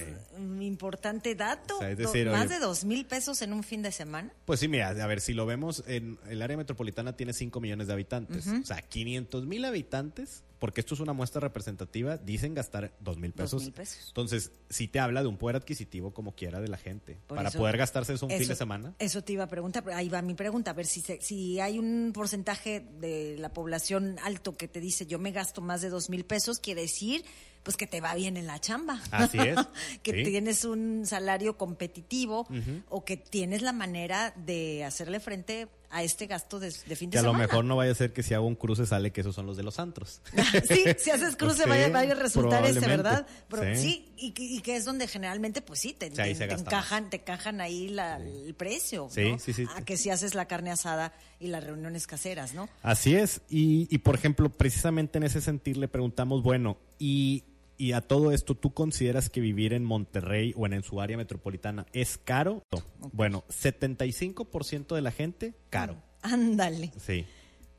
importante 0.62 1.36
dato. 1.36 1.76
O 1.76 1.80
sea, 1.80 1.92
es 1.92 1.98
Do- 1.98 2.04
decir, 2.04 2.28
más 2.30 2.48
de 2.48 2.60
dos 2.60 2.86
mil 2.86 3.06
pesos 3.08 3.42
en 3.42 3.52
un 3.52 3.62
fin 3.64 3.82
de 3.82 3.92
semana. 3.92 4.32
Pues 4.46 4.62
sí, 4.62 4.70
mira, 4.70 4.88
a 4.88 5.08
ver, 5.08 5.20
si 5.20 5.34
lo 5.34 5.46
vemos, 5.46 5.84
en 5.86 6.18
el 6.30 6.42
área 6.42 6.56
metropolitana 6.56 7.18
tiene 7.18 7.34
5 7.34 7.60
millones 7.60 7.88
de 7.88 7.94
habitantes. 7.94 8.48
O 8.48 8.66
sea, 8.66 8.82
500 8.82 9.46
mil 9.46 9.66
habitantes, 9.66 10.44
porque 10.60 10.82
esto 10.82 10.94
es 10.94 11.00
una 11.00 11.14
muestra 11.14 11.40
representativa, 11.40 12.18
dicen 12.18 12.54
gastar 12.54 12.94
2 13.00 13.18
mil 13.18 13.32
pesos. 13.32 13.52
2,000 13.64 13.74
pesos. 13.74 14.06
Entonces, 14.10 14.52
sí 14.70 14.88
te 14.88 15.00
habla 15.00 15.22
de 15.22 15.28
un 15.28 15.38
poder 15.38 15.56
adquisitivo 15.56 16.14
como 16.14 16.36
quiera 16.36 16.60
de 16.60 16.68
la 16.68 16.78
gente. 16.78 17.18
Por 17.28 17.38
para 17.38 17.50
eso- 17.50 17.58
poder 17.58 17.78
gastarse 17.78 18.14
eso 18.14 18.26
un 18.26 18.32
fin 18.38 18.48
de 18.48 18.56
semana. 18.56 18.94
Eso 19.00 19.24
te 19.24 19.34
iba 19.34 19.46
a 19.46 19.48
preguntar, 19.48 19.84
ahí 19.94 20.10
va 20.10 20.22
mi 20.22 20.34
pregunta, 20.34 20.72
a 20.72 20.74
ver 20.74 20.86
si, 20.86 21.02
se- 21.02 21.22
si 21.22 21.60
hay 21.60 21.80
un 21.80 22.12
porcentaje 22.14 22.86
de 23.00 23.38
la 23.40 23.54
población 23.54 24.18
alto 24.24 24.58
que 24.58 24.68
te 24.68 24.80
dice 24.82 25.06
yo 25.06 25.18
me 25.18 25.32
gasto 25.32 25.62
más 25.62 25.82
de 25.82 25.90
dos 25.90 26.10
mil 26.10 26.26
pesos, 26.26 26.60
quiere 26.60 26.82
decir 26.82 27.24
pues 27.64 27.76
que 27.76 27.88
te 27.88 28.00
va 28.02 28.16
bien 28.16 28.38
en 28.38 28.48
la 28.48 28.60
chamba. 28.60 29.02
Así 29.12 29.38
es, 29.38 29.58
que 30.04 30.14
sí. 30.14 30.24
tienes 30.24 30.64
un 30.66 31.06
salario 31.06 31.58
competitivo 31.58 32.48
o 32.90 33.04
que 33.06 33.18
tienes 33.18 33.62
la 33.62 33.74
manera 33.74 34.34
de 34.38 34.84
hacerle 34.86 35.20
frente 35.20 35.68
a 35.92 36.04
este 36.04 36.28
gasto 36.28 36.60
de, 36.60 36.68
de 36.86 36.96
fin 36.96 37.10
de 37.10 37.16
Que 37.16 37.20
a 37.20 37.24
lo 37.24 37.34
mejor 37.34 37.66
no 37.66 37.76
vaya 37.76 37.92
a 37.92 37.96
ser 37.96 38.14
que 38.14 38.22
si 38.22 38.34
hago 38.34 38.46
un 38.46 38.56
cruce 38.56 38.86
sale 38.86 39.12
que 39.12 39.22
esos 39.22 39.34
son 39.34 39.46
los 39.48 39.58
de 39.58 39.64
los 39.64 39.80
antros. 39.80 40.22
sí, 40.68 40.84
si 41.00 41.10
haces 41.10 41.36
cruce 41.36 41.64
Sí, 41.64 41.70
vaya, 41.70 41.90
vaya 41.90 42.12
a 42.12 42.16
resultar 42.16 42.64
ese. 42.66 42.80
¿verdad? 42.82 43.26
Pero, 43.50 43.76
Sí. 43.76 43.82
sí, 43.82 44.14
y, 44.18 44.32
que- 44.32 44.44
y 44.44 44.60
que 44.62 44.76
es 44.76 44.86
donde 44.86 45.08
generalmente, 45.08 45.62
pues 45.62 45.80
sí, 45.80 45.94
te, 45.94 46.10
Sí, 46.14 46.44
encajan, 46.44 47.10
te 47.10 47.18
encajan 47.18 47.60
ahí 47.62 47.88
la- 47.90 48.18
el 48.18 48.54
precio, 48.56 49.08
Sí, 49.12 49.32
¿no? 49.32 49.40
sí, 49.40 49.54
sí. 49.54 49.66
A 49.76 49.82
que 49.84 49.98
si 49.98 50.10
haces 50.10 50.36
la 50.36 50.46
carne 50.46 50.72
asada 50.72 51.14
y 51.40 51.48
las 51.48 51.64
reuniones 51.64 52.06
caseras, 52.08 52.54
¿no? 52.54 52.70
Así 52.84 53.16
es, 53.16 53.42
y, 53.50 53.88
y 53.90 53.98
por 54.00 54.16
ejemplo, 54.16 54.50
precisamente 54.50 55.18
en 55.18 55.24
ese 55.24 55.42
sentir 55.42 55.78
le 55.78 55.88
preguntamos, 55.88 56.44
bueno, 56.44 56.78
y, 57.00 57.44
y 57.80 57.94
a 57.94 58.02
todo 58.02 58.34
esto, 58.34 58.56
¿tú 58.56 58.74
consideras 58.74 59.30
que 59.30 59.40
vivir 59.40 59.72
en 59.74 59.86
Monterrey 59.86 60.54
o 60.58 60.66
en, 60.66 60.74
en 60.74 60.84
su 60.84 61.00
área 61.00 61.16
metropolitana 61.16 61.86
es 61.94 62.18
caro? 62.18 62.62
No. 62.72 62.84
Bueno, 63.14 63.46
75% 63.48 64.94
de 64.94 65.02
la 65.02 65.12
gente, 65.12 65.56
caro. 65.70 65.96
Ándale. 66.22 66.92
Sí. 67.00 67.26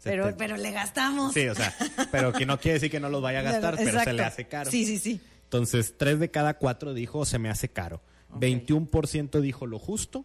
Pero, 0.02 0.35
pero 0.38 0.57
le 0.57 0.71
gastamos. 0.71 1.35
Sí, 1.35 1.47
o 1.47 1.54
sea, 1.54 1.76
pero 2.11 2.33
que 2.33 2.47
no 2.47 2.59
quiere 2.59 2.75
decir 2.75 2.90
que 2.90 2.99
no 2.99 3.11
los 3.11 3.21
vaya 3.21 3.40
a 3.40 3.42
gastar, 3.52 3.76
pero 3.76 4.00
se 4.00 4.12
le 4.14 4.23
hace 4.23 4.49
caro. 4.49 4.71
Sí, 4.71 4.87
sí, 4.87 4.99
sí. 4.99 5.21
Entonces, 5.45 5.95
3 5.99 6.19
de 6.19 6.30
cada 6.30 6.54
4 6.54 6.95
dijo 6.95 7.26
se 7.26 7.38
me 7.38 7.50
hace 7.50 7.69
caro. 7.69 8.00
Ok. 8.30 8.40
21% 8.40 9.40
dijo 9.40 9.66
lo 9.66 9.78
justo. 9.78 10.25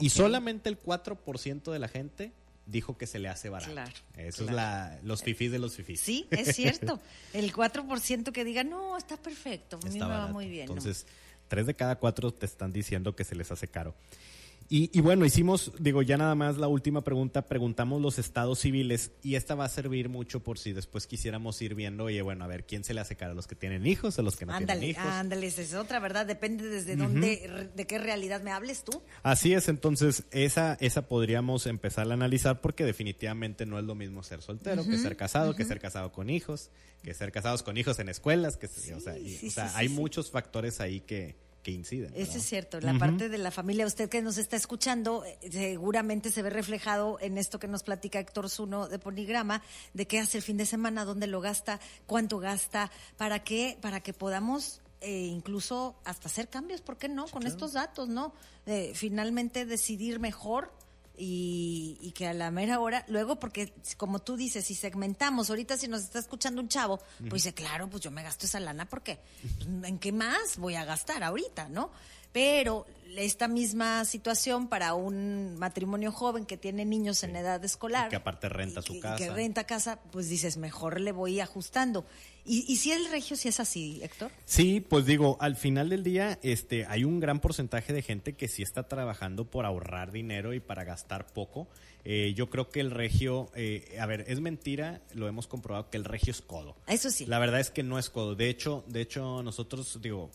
Y 0.00 0.10
solamente 0.10 0.68
el 0.68 0.78
4% 0.78 1.70
de 1.70 1.78
la 1.78 1.88
gente 1.88 2.32
dijo 2.66 2.98
que 2.98 3.06
se 3.06 3.18
le 3.18 3.28
hace 3.28 3.48
barato. 3.48 3.72
Claro, 3.72 3.92
Eso 4.16 4.44
claro. 4.44 4.50
es 4.50 4.56
la, 4.56 4.98
los 5.02 5.22
fifís 5.22 5.50
de 5.50 5.58
los 5.58 5.74
fifís. 5.74 6.00
Sí, 6.00 6.26
es 6.30 6.54
cierto. 6.54 7.00
El 7.32 7.52
4% 7.52 8.32
que 8.32 8.44
diga, 8.44 8.64
no, 8.64 8.98
está 8.98 9.16
perfecto, 9.16 9.78
a 9.82 9.86
mí 9.86 9.94
Está 9.94 10.08
me 10.08 10.14
va 10.14 10.26
muy 10.28 10.48
bien. 10.48 10.68
Entonces, 10.68 11.06
3 11.48 11.66
de 11.66 11.74
cada 11.74 11.96
4 11.96 12.34
te 12.34 12.46
están 12.46 12.72
diciendo 12.72 13.14
que 13.14 13.24
se 13.24 13.34
les 13.34 13.50
hace 13.50 13.68
caro. 13.68 13.94
Y, 14.68 14.90
y 14.92 15.00
bueno, 15.00 15.24
hicimos, 15.24 15.70
digo, 15.78 16.02
ya 16.02 16.16
nada 16.16 16.34
más 16.34 16.58
la 16.58 16.66
última 16.66 17.04
pregunta, 17.04 17.46
preguntamos 17.46 18.02
los 18.02 18.18
estados 18.18 18.58
civiles 18.58 19.12
y 19.22 19.36
esta 19.36 19.54
va 19.54 19.64
a 19.64 19.68
servir 19.68 20.08
mucho 20.08 20.40
por 20.42 20.58
si 20.58 20.72
después 20.72 21.06
quisiéramos 21.06 21.62
ir 21.62 21.74
viendo, 21.76 22.04
oye, 22.04 22.20
bueno, 22.22 22.44
a 22.44 22.48
ver, 22.48 22.64
¿quién 22.66 22.82
se 22.82 22.92
le 22.92 23.00
hace 23.00 23.14
caro? 23.14 23.32
¿A 23.32 23.34
los 23.34 23.46
que 23.46 23.54
tienen 23.54 23.86
hijos 23.86 24.18
o 24.18 24.22
los 24.22 24.34
que 24.36 24.44
no 24.44 24.52
ándale, 24.52 24.80
tienen 24.80 24.96
hijos? 25.00 25.12
ándale, 25.12 25.46
esa 25.46 25.62
es 25.62 25.74
otra, 25.74 26.00
¿verdad? 26.00 26.26
Depende 26.26 26.64
desde 26.68 26.96
dónde, 26.96 27.70
de 27.76 27.86
qué 27.86 27.98
realidad 27.98 28.42
me 28.42 28.50
hables 28.50 28.82
tú. 28.82 29.02
Así 29.22 29.52
es, 29.52 29.68
entonces 29.68 30.24
esa, 30.32 30.76
esa 30.80 31.06
podríamos 31.08 31.66
empezar 31.66 32.10
a 32.10 32.14
analizar 32.14 32.60
porque 32.60 32.84
definitivamente 32.84 33.66
no 33.66 33.78
es 33.78 33.84
lo 33.84 33.94
mismo 33.94 34.22
ser 34.24 34.42
soltero 34.42 34.84
que 34.84 34.98
ser 34.98 35.16
casado, 35.16 35.54
que 35.54 35.64
ser 35.64 35.78
casado 35.78 36.10
con 36.10 36.28
hijos, 36.28 36.70
que 37.02 37.14
ser 37.14 37.30
casados 37.30 37.62
con 37.62 37.76
hijos 37.76 38.00
en 38.00 38.08
escuelas, 38.08 38.56
que 38.56 38.66
o 38.66 39.00
sea, 39.00 39.16
y- 39.16 39.36
sí, 39.36 39.46
o 39.46 39.50
sea, 39.50 39.68
sí, 39.68 39.74
hay 39.76 39.86
sí, 39.88 39.94
sí. 39.94 40.00
muchos 40.00 40.30
factores 40.32 40.80
ahí 40.80 41.00
que, 41.00 41.36
que 41.66 41.72
inciden. 41.72 42.12
Eso 42.14 42.38
es 42.38 42.44
cierto, 42.44 42.80
la 42.80 42.96
parte 42.96 43.28
de 43.28 43.38
la 43.38 43.50
familia, 43.50 43.86
usted 43.86 44.08
que 44.08 44.22
nos 44.22 44.38
está 44.38 44.54
escuchando, 44.54 45.24
eh, 45.24 45.36
seguramente 45.50 46.30
se 46.30 46.40
ve 46.40 46.48
reflejado 46.48 47.18
en 47.20 47.38
esto 47.38 47.58
que 47.58 47.66
nos 47.66 47.82
platica 47.82 48.20
Héctor 48.20 48.48
Zuno 48.48 48.86
de 48.86 49.00
Poligrama, 49.00 49.62
de 49.92 50.06
qué 50.06 50.20
hace 50.20 50.38
el 50.38 50.44
fin 50.44 50.58
de 50.58 50.64
semana, 50.64 51.04
dónde 51.04 51.26
lo 51.26 51.40
gasta, 51.40 51.80
cuánto 52.06 52.38
gasta, 52.38 52.92
para 53.16 53.42
qué, 53.42 53.76
para 53.80 53.98
que 53.98 54.12
podamos 54.12 54.80
eh, 55.00 55.26
incluso 55.26 55.96
hasta 56.04 56.28
hacer 56.28 56.48
cambios, 56.48 56.82
¿por 56.82 56.98
qué 56.98 57.08
no? 57.08 57.26
Con 57.26 57.44
estos 57.48 57.72
datos, 57.72 58.08
¿no? 58.08 58.32
Eh, 58.66 58.92
finalmente 58.94 59.66
decidir 59.66 60.20
mejor 60.20 60.72
y, 61.16 61.98
y 62.00 62.12
que 62.12 62.26
a 62.26 62.34
la 62.34 62.50
mera 62.50 62.80
hora, 62.80 63.04
luego 63.08 63.36
porque 63.38 63.72
como 63.96 64.20
tú 64.20 64.36
dices, 64.36 64.64
si 64.66 64.74
segmentamos, 64.74 65.50
ahorita 65.50 65.76
si 65.76 65.88
nos 65.88 66.02
está 66.02 66.18
escuchando 66.18 66.60
un 66.60 66.68
chavo, 66.68 67.00
pues 67.18 67.42
dice, 67.42 67.54
claro, 67.54 67.88
pues 67.88 68.02
yo 68.02 68.10
me 68.10 68.22
gasto 68.22 68.46
esa 68.46 68.60
lana 68.60 68.88
porque 68.88 69.18
pues, 69.58 69.68
¿en 69.84 69.98
qué 69.98 70.12
más 70.12 70.58
voy 70.58 70.74
a 70.74 70.84
gastar 70.84 71.22
ahorita, 71.22 71.68
no? 71.68 71.90
Pero 72.36 72.84
esta 73.16 73.48
misma 73.48 74.04
situación 74.04 74.68
para 74.68 74.92
un 74.92 75.56
matrimonio 75.56 76.12
joven 76.12 76.44
que 76.44 76.58
tiene 76.58 76.84
niños 76.84 77.22
en 77.22 77.34
edad 77.34 77.64
escolar. 77.64 78.08
Y 78.08 78.10
que 78.10 78.16
aparte 78.16 78.50
renta 78.50 78.80
y 78.80 78.82
su 78.82 78.92
que- 78.92 79.00
casa. 79.00 79.16
que 79.16 79.30
renta 79.30 79.64
casa, 79.64 80.00
pues 80.12 80.28
dices, 80.28 80.58
mejor 80.58 81.00
le 81.00 81.12
voy 81.12 81.40
ajustando. 81.40 82.04
Y, 82.44 82.70
y 82.70 82.76
si 82.76 82.92
el 82.92 83.08
regio, 83.10 83.34
si 83.38 83.48
es 83.48 83.58
así, 83.58 84.00
Héctor. 84.02 84.30
Sí, 84.44 84.82
pues 84.82 85.06
digo, 85.06 85.38
al 85.40 85.56
final 85.56 85.88
del 85.88 86.02
día, 86.04 86.38
este, 86.42 86.84
hay 86.84 87.04
un 87.04 87.18
gran 87.18 87.40
porcentaje 87.40 87.94
de 87.94 88.02
gente 88.02 88.34
que 88.34 88.48
sí 88.48 88.62
está 88.62 88.86
trabajando 88.86 89.46
por 89.50 89.64
ahorrar 89.64 90.12
dinero 90.12 90.52
y 90.52 90.60
para 90.60 90.84
gastar 90.84 91.26
poco. 91.28 91.68
Eh, 92.04 92.34
yo 92.36 92.50
creo 92.50 92.68
que 92.68 92.80
el 92.80 92.90
regio, 92.90 93.50
eh, 93.54 93.96
a 93.98 94.04
ver, 94.04 94.26
es 94.28 94.40
mentira, 94.40 95.00
lo 95.14 95.26
hemos 95.26 95.46
comprobado 95.46 95.88
que 95.88 95.96
el 95.96 96.04
regio 96.04 96.32
es 96.32 96.42
codo. 96.42 96.76
Eso 96.86 97.10
sí. 97.10 97.24
La 97.24 97.38
verdad 97.38 97.60
es 97.60 97.70
que 97.70 97.82
no 97.82 97.98
es 97.98 98.10
codo. 98.10 98.34
De 98.34 98.50
hecho, 98.50 98.84
de 98.88 99.00
hecho, 99.00 99.42
nosotros, 99.42 99.98
digo, 100.02 100.30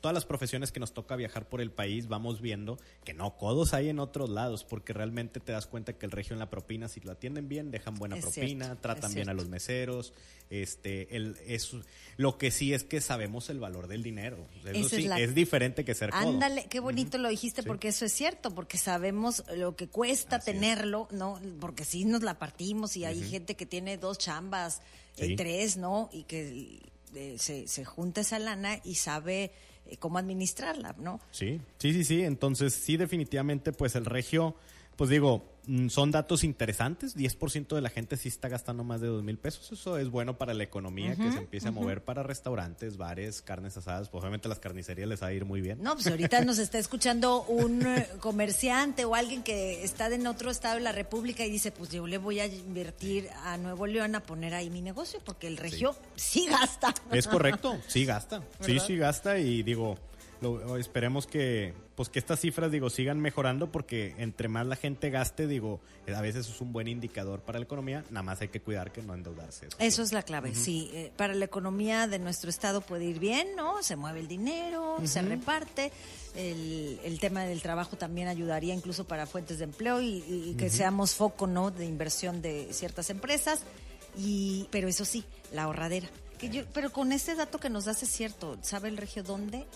todas 0.00 0.14
las 0.14 0.24
profesiones 0.24 0.72
que 0.72 0.80
nos 0.80 0.92
toca 0.94 1.16
viajar 1.16 1.48
por 1.48 1.60
el 1.60 1.70
país, 1.70 2.08
vamos 2.08 2.40
viendo 2.40 2.78
que 3.04 3.14
no, 3.14 3.36
codos 3.36 3.74
hay 3.74 3.88
en 3.88 3.98
otros 3.98 4.30
lados, 4.30 4.64
porque 4.64 4.92
realmente 4.92 5.40
te 5.40 5.52
das 5.52 5.66
cuenta 5.66 5.92
que 5.94 6.06
el 6.06 6.12
regio 6.12 6.34
en 6.34 6.38
la 6.38 6.50
propina, 6.50 6.88
si 6.88 7.00
lo 7.00 7.12
atienden 7.12 7.48
bien, 7.48 7.70
dejan 7.70 7.94
buena 7.96 8.16
Es 8.16 8.22
propina, 8.22 8.66
cierto, 8.66 8.82
tratan 8.82 9.14
bien 9.14 9.28
a 9.28 9.34
los 9.34 9.48
meseros. 9.48 10.12
Este, 10.50 11.14
el, 11.16 11.36
es, 11.46 11.72
lo 12.16 12.38
que 12.38 12.50
sí 12.50 12.72
es 12.72 12.82
que 12.84 13.00
sabemos 13.00 13.50
el 13.50 13.60
valor 13.60 13.86
del 13.86 14.02
dinero. 14.02 14.38
Eso 14.64 14.86
es 14.86 14.88
sí, 14.88 15.02
la- 15.02 15.20
es 15.20 15.34
diferente 15.34 15.84
que 15.84 15.94
ser 15.94 16.10
codo. 16.10 16.20
Ándale, 16.20 16.66
qué 16.70 16.80
bonito 16.80 17.18
lo 17.18 17.28
dijiste 17.28 17.62
porque 17.62 17.88
eso 17.88 18.04
es 18.06 18.12
cierto, 18.12 18.54
porque 18.54 18.78
sabemos 18.78 19.44
lo 19.56 19.76
que 19.76 19.88
cuesta 19.88 20.36
Así 20.36 20.50
es. 20.50 20.56
tenerlo, 20.56 21.08
¿no? 21.10 21.38
Porque 21.60 21.84
sí 21.84 22.04
nos 22.06 22.22
la 22.22 22.38
partimos 22.38 22.96
y 22.96 23.04
hay 23.04 23.22
gente 23.22 23.56
que 23.56 23.66
tiene 23.66 23.98
dos 23.98 24.16
chambas, 24.18 24.80
eh, 25.18 25.26
Sí. 25.26 25.36
tres, 25.36 25.76
¿no? 25.76 26.08
Y 26.12 26.22
que 26.22 26.80
eh, 27.14 27.36
se, 27.38 27.66
se 27.68 27.84
junta 27.84 28.20
esa 28.22 28.38
lana 28.38 28.80
y 28.84 28.94
sabe 28.96 29.50
cómo 29.96 30.18
administrarla, 30.18 30.94
¿no? 30.98 31.20
Sí, 31.30 31.60
sí, 31.78 31.92
sí, 31.92 32.04
sí. 32.04 32.22
Entonces, 32.22 32.74
sí, 32.74 32.96
definitivamente, 32.96 33.72
pues 33.72 33.96
el 33.96 34.04
regio, 34.04 34.54
pues 34.98 35.10
digo, 35.10 35.44
mm, 35.68 35.90
son 35.90 36.10
datos 36.10 36.42
interesantes. 36.42 37.16
10% 37.16 37.76
de 37.76 37.80
la 37.80 37.88
gente 37.88 38.16
sí 38.16 38.28
está 38.28 38.48
gastando 38.48 38.82
más 38.82 39.00
de 39.00 39.06
dos 39.06 39.22
mil 39.22 39.38
pesos. 39.38 39.70
Eso 39.70 39.96
es 39.96 40.10
bueno 40.10 40.38
para 40.38 40.54
la 40.54 40.64
economía, 40.64 41.14
que 41.14 41.30
se 41.30 41.38
empiece 41.38 41.68
a 41.68 41.70
mover 41.70 42.02
para 42.02 42.24
restaurantes, 42.24 42.96
bares, 42.96 43.40
carnes 43.40 43.76
asadas. 43.76 44.08
Pues 44.08 44.22
obviamente 44.22 44.48
las 44.48 44.58
carnicerías 44.58 45.08
les 45.08 45.22
va 45.22 45.28
a 45.28 45.32
ir 45.32 45.44
muy 45.44 45.60
bien. 45.60 45.80
No, 45.80 45.94
pues 45.94 46.08
ahorita 46.08 46.40
nos 46.44 46.58
está 46.58 46.78
escuchando 46.78 47.44
un 47.44 47.86
eh, 47.86 48.08
comerciante 48.18 49.04
o 49.04 49.14
alguien 49.14 49.44
que 49.44 49.84
está 49.84 50.12
en 50.12 50.26
otro 50.26 50.50
estado 50.50 50.74
de 50.74 50.80
la 50.80 50.90
República 50.90 51.46
y 51.46 51.50
dice, 51.52 51.70
pues 51.70 51.90
yo 51.90 52.04
le 52.08 52.18
voy 52.18 52.40
a 52.40 52.46
invertir 52.46 53.28
a 53.44 53.56
Nuevo 53.56 53.86
León 53.86 54.16
a 54.16 54.20
poner 54.24 54.52
ahí 54.52 54.70
mi 54.70 54.82
negocio 54.82 55.20
porque 55.24 55.46
el 55.46 55.58
regio 55.58 55.94
sí, 56.16 56.48
gasta. 56.50 56.92
Es 57.12 57.28
correcto, 57.28 57.78
sí 57.86 58.04
gasta. 58.04 58.42
Sí, 58.58 58.80
sí 58.80 58.96
gasta 58.96 59.38
y 59.38 59.62
digo, 59.62 59.96
lo- 60.40 60.76
esperemos 60.76 61.26
que 61.26 61.74
pues 61.96 62.08
que 62.08 62.20
estas 62.20 62.38
cifras 62.38 62.70
digo 62.70 62.90
sigan 62.90 63.18
mejorando 63.18 63.72
porque 63.72 64.14
entre 64.18 64.46
más 64.46 64.64
la 64.66 64.76
gente 64.76 65.10
gaste, 65.10 65.48
digo, 65.48 65.80
eh, 66.06 66.14
a 66.14 66.20
veces 66.20 66.48
es 66.48 66.60
un 66.60 66.72
buen 66.72 66.86
indicador 66.86 67.40
para 67.40 67.58
la 67.58 67.64
economía, 67.64 68.04
nada 68.10 68.22
más 68.22 68.40
hay 68.40 68.48
que 68.48 68.60
cuidar 68.60 68.92
que 68.92 69.02
no 69.02 69.14
endeudarse. 69.14 69.66
Eso 69.80 70.02
es 70.02 70.12
la 70.12 70.22
clave, 70.22 70.54
sí. 70.54 70.90
Eh, 70.94 71.10
para 71.16 71.34
la 71.34 71.44
economía 71.44 72.06
de 72.06 72.20
nuestro 72.20 72.50
estado 72.50 72.80
puede 72.82 73.04
ir 73.04 73.18
bien, 73.18 73.48
¿no? 73.56 73.82
Se 73.82 73.96
mueve 73.96 74.20
el 74.20 74.28
dinero, 74.28 74.98
se 75.04 75.22
reparte. 75.22 75.90
El, 76.36 77.00
el 77.04 77.18
tema 77.18 77.42
del 77.42 77.60
trabajo 77.62 77.96
también 77.96 78.28
ayudaría 78.28 78.74
incluso 78.74 79.04
para 79.08 79.26
fuentes 79.26 79.58
de 79.58 79.64
empleo 79.64 80.00
y, 80.00 80.22
y 80.28 80.54
que 80.56 80.70
seamos 80.70 81.14
foco, 81.16 81.48
¿no? 81.48 81.72
De 81.72 81.84
inversión 81.84 82.40
de 82.42 82.68
ciertas 82.72 83.10
empresas. 83.10 83.62
Y, 84.16 84.68
pero 84.70 84.86
eso 84.86 85.04
sí, 85.04 85.24
la 85.52 85.64
ahorradera. 85.64 86.08
Que 86.38 86.48
yo, 86.50 86.62
pero 86.72 86.92
con 86.92 87.10
este 87.10 87.34
dato 87.34 87.58
que 87.58 87.68
nos 87.70 87.86
das 87.86 88.02
es 88.04 88.10
cierto. 88.10 88.56
¿Sabe 88.62 88.88
el 88.88 88.96
regio 88.96 89.24
dónde, 89.24 89.66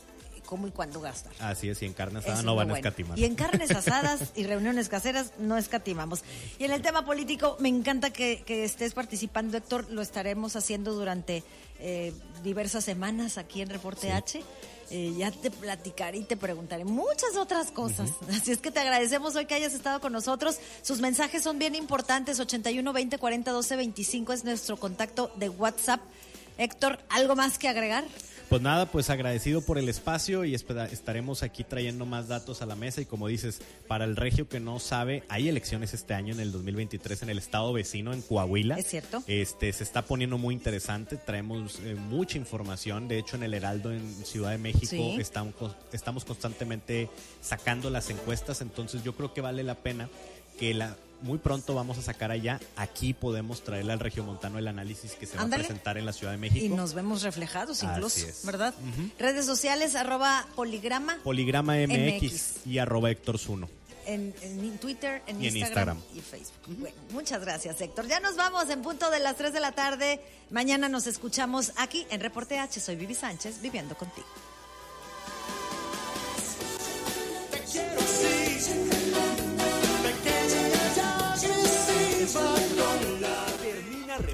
cómo 0.53 0.67
y 0.67 0.71
cuándo 0.71 1.01
gastar? 1.01 1.33
Así 1.41 1.71
es, 1.71 1.81
y 1.81 1.87
en 1.87 1.95
carne 1.95 2.19
Eso 2.19 2.29
asada 2.29 2.41
es 2.41 2.45
no 2.45 2.55
van 2.55 2.69
a 2.69 2.73
bueno. 2.73 2.87
escatimar. 2.87 3.19
Y 3.19 3.25
en 3.25 3.35
carnes 3.37 3.71
asadas 3.75 4.33
y 4.37 4.45
reuniones 4.45 4.91
caseras 4.91 5.33
no 5.39 5.57
escatimamos. 5.57 6.25
Y 6.59 6.65
en 6.65 6.73
el 6.73 6.83
tema 6.83 7.07
político, 7.07 7.57
me 7.59 7.71
encanta 7.71 8.11
que, 8.11 8.43
que 8.45 8.65
estés 8.65 8.93
participando, 8.93 9.57
Héctor. 9.57 9.91
Lo 9.91 10.03
estaremos 10.03 10.55
haciendo 10.55 10.93
durante 10.93 11.43
eh, 11.81 12.13
diversas 12.45 12.85
semanas 12.85 13.39
aquí 13.39 13.63
en 13.63 13.71
Reporte 13.71 14.13
H. 14.13 14.43
Eh, 14.91 15.15
ya 15.17 15.31
te 15.31 15.51
platicaré 15.51 16.19
y 16.19 16.25
te 16.25 16.37
preguntaré 16.37 16.85
muchas 16.85 17.35
otras 17.39 17.71
cosas. 17.71 18.11
Así 18.29 18.53
es 18.53 18.59
que 18.59 18.71
te 18.71 18.81
agradecemos 18.81 19.35
hoy 19.37 19.47
que 19.47 19.55
hayas 19.55 19.73
estado 19.73 20.03
con 20.03 20.13
nosotros. 20.13 20.59
Sus 20.83 21.01
mensajes 21.01 21.43
son 21.43 21.59
bien 21.59 21.75
importantes. 21.75 22.39
81 22.39 22.93
20 22.93 23.17
40 23.17 23.51
12 23.53 23.77
25 23.77 24.33
es 24.35 24.45
nuestro 24.45 24.77
contacto 24.77 25.33
de 25.37 25.49
WhatsApp. 25.49 26.03
Héctor, 26.59 26.99
¿algo 27.09 27.37
más 27.37 27.57
que 27.59 27.69
agregar? 27.69 28.05
Pues 28.53 28.61
nada, 28.61 28.85
pues 28.85 29.09
agradecido 29.09 29.63
por 29.63 29.79
el 29.79 29.89
espacio 29.89 30.45
y 30.45 30.55
estaremos 30.55 31.43
aquí 31.43 31.65
trayendo 31.65 32.05
más 32.05 32.29
datos 32.29 32.61
a 32.61 32.67
la 32.67 32.77
mesa 32.77 33.01
y 33.01 33.07
como 33.07 33.27
dices, 33.27 33.63
para 33.89 34.05
el 34.05 34.15
regio 34.15 34.47
que 34.47 34.61
no 34.61 34.79
sabe, 34.79 35.23
hay 35.31 35.49
elecciones 35.49 35.95
este 35.95 36.13
año 36.13 36.35
en 36.35 36.41
el 36.41 36.53
2023 36.53 37.23
en 37.23 37.31
el 37.31 37.39
estado 37.39 37.73
vecino, 37.73 38.13
en 38.13 38.21
Coahuila. 38.21 38.75
Es 38.75 38.89
cierto. 38.89 39.25
Este, 39.27 39.73
se 39.73 39.83
está 39.83 40.03
poniendo 40.03 40.37
muy 40.37 40.55
interesante, 40.55 41.17
traemos 41.17 41.81
eh, 41.83 41.95
mucha 41.95 42.37
información, 42.37 43.09
de 43.09 43.21
hecho 43.21 43.37
en 43.37 43.45
el 43.45 43.55
Heraldo 43.55 43.91
en 43.91 44.07
Ciudad 44.23 44.51
de 44.51 44.59
México 44.59 44.87
Sí. 44.87 45.17
estamos, 45.19 45.55
estamos 45.91 46.27
constantemente 46.27 47.09
sacando 47.41 47.89
las 47.89 48.11
encuestas, 48.11 48.61
entonces 48.61 49.03
yo 49.03 49.17
creo 49.17 49.33
que 49.33 49.41
vale 49.41 49.63
la 49.63 49.77
pena 49.77 50.11
que 50.59 50.75
la 50.75 50.95
muy 51.23 51.39
pronto 51.39 51.75
vamos 51.75 51.99
a 51.99 52.03
sacar 52.03 52.31
allá, 52.31 52.61
aquí 52.77 53.15
podemos 53.15 53.63
traerle 53.63 53.93
al 53.93 54.01
regiomontano 54.01 54.59
el 54.59 54.69
análisis 54.69 55.13
que 55.13 55.27
se 55.27 55.37
va 55.37 55.45
a 55.45 55.49
presentar 55.49 55.97
en 55.99 56.07
la 56.07 56.13
Ciudad 56.13 56.33
de 56.33 56.39
México. 56.39 56.65
Y 56.65 56.69
nos 56.69 56.95
vemos 56.95 57.23
reflejados 57.23 57.83
incluso. 57.83 58.27
¿verdad? 58.45 58.75
Redes 59.19 59.47
sociales, 59.47 59.95
arroba 59.95 60.47
poligrama. 60.55 61.19
Poligrama 61.23 61.75
MX, 61.77 62.23
MX. 62.23 62.67
y 62.67 62.79
arroba 62.79 63.11
Héctor 63.11 63.39
Zuno. 63.39 63.69
En, 64.05 64.35
en 64.43 64.79
Twitter, 64.79 65.23
en 65.29 65.41
Y 65.41 65.47
en 65.47 65.57
Instagram, 65.59 65.99
Instagram. 65.99 66.19
y 66.19 66.21
Facebook. 66.21 66.77
Bueno, 66.81 66.97
muchas 67.13 67.41
gracias, 67.41 67.81
Héctor. 67.81 68.09
Ya 68.09 68.19
nos 68.19 68.35
vamos 68.35 68.69
en 68.69 68.83
punto 68.83 69.09
de 69.11 69.21
las 69.21 69.37
3 69.37 69.53
de 69.53 69.61
la 69.61 69.73
tarde. 69.73 70.21
Mañana 70.51 70.89
nos 70.89 71.07
escuchamos 71.07 71.73
aquí 71.77 72.05
en 72.11 72.21
Reporte 72.21 72.59
H. 72.59 72.81
Soy 72.81 72.97
Vivi 72.97 73.15
Sánchez, 73.15 73.63
viviendo 73.63 73.97
contigo. 73.97 74.27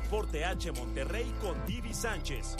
Reporte 0.08 0.42
H 0.42 0.72
Monterrey 0.72 1.30
con 1.38 1.54
Vivi 1.66 1.92
Sánchez. 1.92 2.56